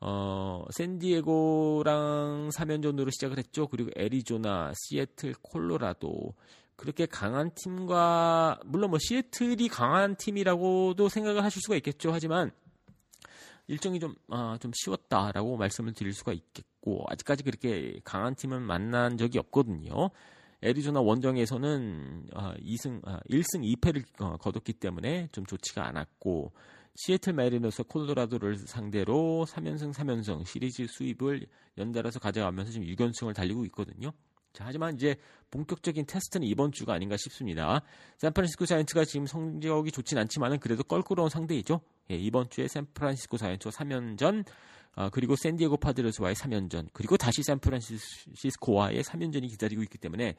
어, 0.00 0.64
샌디에고랑 0.70 2.50
3연전으로 2.52 3.12
시작을 3.12 3.38
했죠. 3.38 3.68
그리고 3.68 3.90
애리조나, 3.96 4.72
시애틀, 4.76 5.34
콜로라도 5.42 6.34
그렇게 6.76 7.06
강한 7.06 7.52
팀과 7.54 8.60
물론 8.64 8.90
뭐 8.90 8.98
시애틀이 9.00 9.68
강한 9.68 10.16
팀이라고도 10.16 11.08
생각을 11.08 11.44
하실 11.44 11.62
수가 11.62 11.76
있겠죠. 11.76 12.12
하지만 12.12 12.50
일정이 13.72 13.98
좀, 13.98 14.14
아, 14.28 14.58
좀 14.60 14.70
쉬웠다라고 14.74 15.56
말씀을 15.56 15.94
드릴 15.94 16.12
수가 16.12 16.34
있겠고 16.34 17.06
아직까지 17.08 17.42
그렇게 17.42 17.98
강한 18.04 18.34
팀은 18.34 18.60
만난 18.60 19.16
적이 19.16 19.38
없거든요. 19.38 20.10
애리조나 20.62 21.00
원정에서는 21.00 22.26
아, 22.34 22.54
2승, 22.56 23.00
아, 23.06 23.20
1승 23.30 23.64
2패를 23.80 24.04
어, 24.20 24.36
거뒀기 24.36 24.74
때문에 24.74 25.28
좀 25.32 25.46
좋지가 25.46 25.88
않았고 25.88 26.52
시애틀 26.96 27.32
메리너스 27.32 27.82
콜로라도를 27.84 28.58
상대로 28.58 29.46
3연승 29.48 29.94
3연승 29.94 30.44
시리즈 30.44 30.86
수입을 30.86 31.46
연달아서 31.78 32.20
가져가면서 32.20 32.72
지금 32.72 32.86
6연승을 32.88 33.34
달리고 33.34 33.64
있거든요. 33.66 34.12
자, 34.52 34.64
하지만 34.66 34.94
이제 34.94 35.16
본격적인 35.50 36.06
테스트는 36.06 36.46
이번 36.46 36.72
주가 36.72 36.94
아닌가 36.94 37.16
싶습니다. 37.16 37.82
샌프란시스코 38.18 38.66
자이언츠가 38.66 39.04
지금 39.04 39.26
성적이 39.26 39.92
좋진 39.92 40.18
않지만은 40.18 40.58
그래도 40.58 40.82
껄끄러운 40.82 41.28
상대이죠. 41.28 41.80
예, 42.10 42.16
이번 42.16 42.50
주에 42.50 42.68
샌프란시스코 42.68 43.36
자이언츠와 43.36 43.72
3연전, 43.72 44.44
어, 44.96 45.08
그리고 45.10 45.36
샌디에고 45.36 45.78
파드레스와의 45.78 46.34
3연전, 46.34 46.88
그리고 46.92 47.16
다시 47.16 47.42
샌프란시스코와의 47.42 49.02
3연전이 49.02 49.48
기다리고 49.48 49.82
있기 49.82 49.98
때문에 49.98 50.36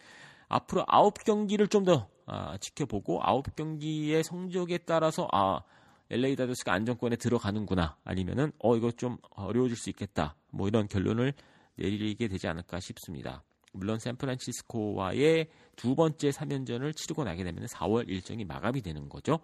앞으로 0.47 0.85
9경기를 0.85 1.69
좀더 1.69 2.07
아, 2.25 2.57
지켜보고 2.57 3.21
9경기의 3.21 4.23
성적에 4.23 4.79
따라서 4.79 5.27
아 5.31 5.61
LA 6.09 6.35
다저스가 6.35 6.71
안정권에 6.71 7.15
들어가는구나 7.15 7.97
아니면은 8.03 8.51
어 8.59 8.75
이거 8.75 8.91
좀 8.91 9.17
어려워질 9.31 9.75
수 9.75 9.89
있겠다 9.89 10.35
뭐 10.51 10.67
이런 10.67 10.87
결론을 10.87 11.33
내리게 11.75 12.27
되지 12.27 12.47
않을까 12.47 12.79
싶습니다. 12.79 13.43
물론 13.73 13.99
샌프란시스코와의 13.99 15.49
두 15.75 15.95
번째 15.95 16.29
3연전을 16.29 16.95
치르고 16.95 17.23
나게 17.23 17.43
되면 17.43 17.65
4월 17.65 18.07
일정이 18.07 18.45
마감이 18.45 18.81
되는 18.81 19.09
거죠. 19.09 19.39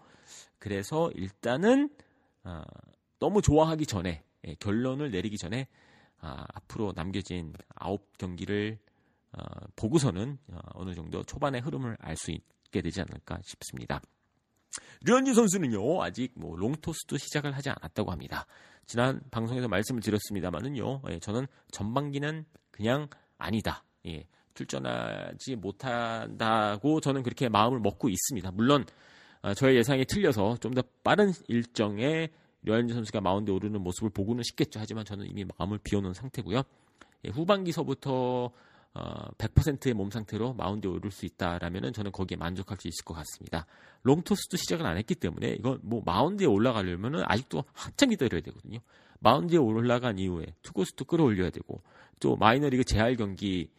그래서 0.60 1.12
일단은 1.16 1.90
어, 2.44 2.62
너무 3.20 3.42
좋아하기 3.42 3.86
전에 3.86 4.24
예, 4.48 4.56
결론을 4.56 5.12
내리기 5.12 5.38
전에 5.38 5.68
아, 6.20 6.46
앞으로 6.54 6.94
남겨진 6.96 7.54
9경기를 7.76 8.78
어, 9.32 9.42
보고서는 9.76 10.38
어, 10.48 10.86
느 10.86 10.94
정도 10.94 11.24
초반의 11.24 11.62
흐름을 11.62 11.98
알 12.00 12.16
수 12.16 12.32
있게 12.32 12.82
되지 12.82 13.02
않을까 13.02 13.40
싶습니다. 13.44 14.02
류현진 15.02 15.34
선수는요 15.34 16.04
아직 16.04 16.34
뭐 16.36 16.56
롱토스도 16.56 17.18
시작을 17.18 17.56
하지 17.56 17.70
않았다고 17.70 18.12
합니다. 18.12 18.46
지난 18.86 19.22
방송에서 19.32 19.68
말씀을 19.68 20.02
드렸습니다만은요 20.02 21.02
예, 21.10 21.20
저는 21.20 21.48
전반기는 21.72 22.46
그냥 22.72 23.08
아니다. 23.38 23.84
예, 24.10 24.26
출전하지 24.54 25.56
못한다고 25.56 27.00
저는 27.02 27.24
그렇게 27.24 27.50
마음을 27.50 27.80
먹고 27.80 28.10
있습니다. 28.10 28.52
물론 28.52 28.86
어, 29.42 29.54
저의 29.54 29.78
예상이 29.78 30.06
틀려서 30.06 30.58
좀 30.58 30.74
더 30.74 30.82
빠른 31.04 31.32
일정에 31.48 32.30
류현진 32.64 32.94
선수가 32.94 33.22
마운드에 33.22 33.54
오르는 33.54 33.82
모습을 33.82 34.10
보고는 34.10 34.44
싶겠죠. 34.44 34.80
하지만 34.80 35.06
저는 35.06 35.26
이미 35.28 35.46
마음을 35.58 35.80
비워놓은 35.82 36.14
상태고요. 36.14 36.62
예, 37.26 37.30
후반기서부터 37.30 38.52
어, 38.96 39.32
100%의 39.38 39.94
몸 39.94 40.10
상태로 40.10 40.54
마운드에 40.54 40.90
오를 40.90 41.12
수 41.12 41.26
있다라면은 41.26 41.94
저는 41.94 42.12
거기에 42.12 42.38
만족할 42.38 42.78
수 42.80 42.88
있을 42.88 43.06
것 43.06 43.14
같습니다. 43.14 43.66
롱토스도 44.04 44.58
시작을 44.58 44.86
안 44.86 44.98
했기 44.98 45.16
때문에 45.16 45.52
이건 45.52 45.80
뭐 45.84 46.02
마운드에 46.06 46.48
올라가려면은 46.48 47.24
아직도 47.26 47.64
한참 47.74 48.10
기다려야 48.10 48.42
되거든요. 48.42 48.80
마운드에 49.20 49.58
올라간 49.58 50.18
이후에 50.18 50.48
투고스도 50.64 51.06
끌어올려야 51.06 51.50
되고 51.52 51.82
또 52.20 52.36
마이너리그 52.36 52.84
재활 52.84 53.16
경기 53.16 53.70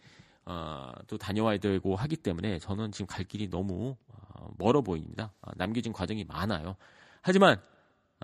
어, 0.50 0.90
또 1.06 1.16
다녀와야 1.16 1.58
되고 1.58 1.94
하기 1.94 2.16
때문에 2.16 2.58
저는 2.58 2.90
지금 2.90 3.06
갈 3.06 3.24
길이 3.24 3.48
너무 3.48 3.96
어, 4.08 4.48
멀어 4.58 4.80
보입니다. 4.80 5.32
어, 5.42 5.52
남겨진 5.54 5.92
과정이 5.92 6.24
많아요. 6.24 6.74
하지만 7.22 7.60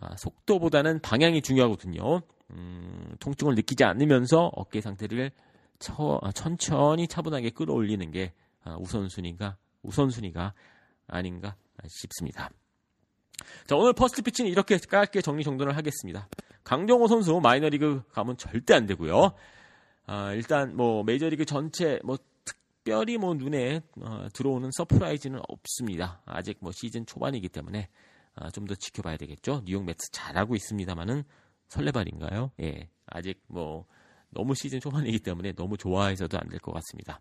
어, 0.03 0.09
속도보다는 0.17 1.01
방향이 1.03 1.41
중요하거든요. 1.41 2.23
음, 2.51 3.17
통증을 3.21 3.55
느끼지 3.55 3.85
않으면서 3.85 4.51
어깨 4.57 4.81
상태를 4.81 5.31
처, 5.79 6.19
아, 6.21 6.33
천천히 6.33 7.07
차분하게 7.07 7.51
끌어올리는 7.51 8.11
게 8.11 8.33
아, 8.65 8.77
우선순위가 8.77 9.57
우선순위가 9.83 10.53
아닌가 11.07 11.55
싶습니다. 11.87 12.51
자 13.69 13.77
오늘 13.77 13.93
퍼스트 13.93 14.23
피치는 14.23 14.51
이렇게 14.51 14.79
짧게 14.79 15.21
정리 15.21 15.45
정돈을 15.45 15.77
하겠습니다. 15.77 16.29
강정호 16.65 17.07
선수 17.07 17.39
마이너리그 17.41 18.03
가면 18.11 18.37
절대 18.37 18.75
안 18.75 18.87
되고요. 18.87 19.33
아, 20.07 20.33
일단 20.33 20.77
뭐 20.77 21.03
메이저리그 21.05 21.45
전체 21.45 21.99
뭐 22.05 22.16
특별히 22.45 23.19
뭐 23.19 23.35
눈에 23.35 23.81
어, 24.01 24.29
들어오는 24.33 24.71
surprise는 24.72 25.40
없습니다. 25.49 26.23
아직 26.25 26.59
뭐 26.61 26.73
시즌 26.73 27.05
초반이기 27.07 27.49
때문에 27.49 27.88
아, 28.37 28.51
좀 28.51 28.66
더 28.66 28.75
지켜봐야 28.75 29.16
되겠죠. 29.16 29.62
뉴욕 29.64 29.85
메츠 29.85 30.11
잘하고 30.12 30.55
있습니다만은 30.57 31.25
설레발인가요? 31.69 32.53
예, 32.62 32.88
아직 33.07 33.40
뭐 33.49 33.87
너무 34.31 34.55
시즌 34.55 34.79
초반이기 34.81 35.19
때문에 35.21 35.53
너무 35.53 35.77
좋아해서도 35.77 36.38
안 36.38 36.49
될 36.51 36.61
것 36.61 36.73
같습니다. 36.73 37.19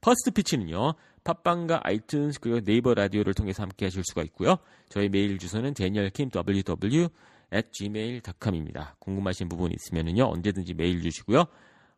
퍼스트 0.00 0.30
피치는요. 0.30 0.94
팟빵과 1.24 1.80
아이튠스 1.84 2.40
그리고 2.40 2.60
네이버 2.60 2.94
라디오를 2.94 3.34
통해서 3.34 3.62
함께 3.62 3.86
하실 3.86 4.02
수가 4.04 4.22
있고요. 4.24 4.56
저희 4.88 5.08
메일 5.08 5.38
주소는 5.38 5.74
danielkim 5.74 6.30
ww 6.34 7.08
at 7.54 7.68
gmail.com입니다. 7.72 8.96
궁금하신 9.00 9.48
부분 9.48 9.72
있으면은요. 9.72 10.24
언제든지 10.24 10.74
메일 10.74 11.02
주시고요. 11.02 11.44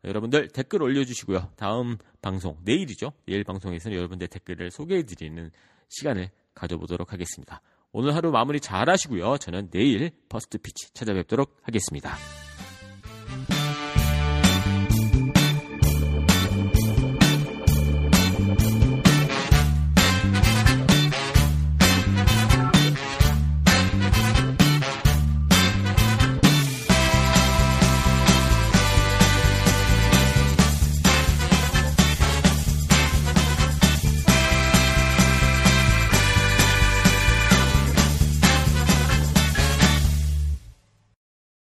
여러분들 0.03 0.49
댓글 0.49 0.81
올려주시고요. 0.81 1.51
다음 1.55 1.97
방송 2.21 2.57
내일이죠. 2.63 3.11
내일 3.25 3.43
방송에서는 3.43 3.95
여러분들 3.95 4.27
댓글을 4.27 4.71
소개해드리는 4.71 5.51
시간을 5.89 6.29
가져보도록 6.53 7.13
하겠습니다. 7.13 7.61
오늘 7.91 8.15
하루 8.15 8.31
마무리 8.31 8.59
잘 8.59 8.89
하시고요. 8.89 9.37
저는 9.37 9.69
내일 9.69 10.11
퍼스트 10.29 10.57
피치 10.57 10.93
찾아뵙도록 10.93 11.57
하겠습니다. 11.63 12.15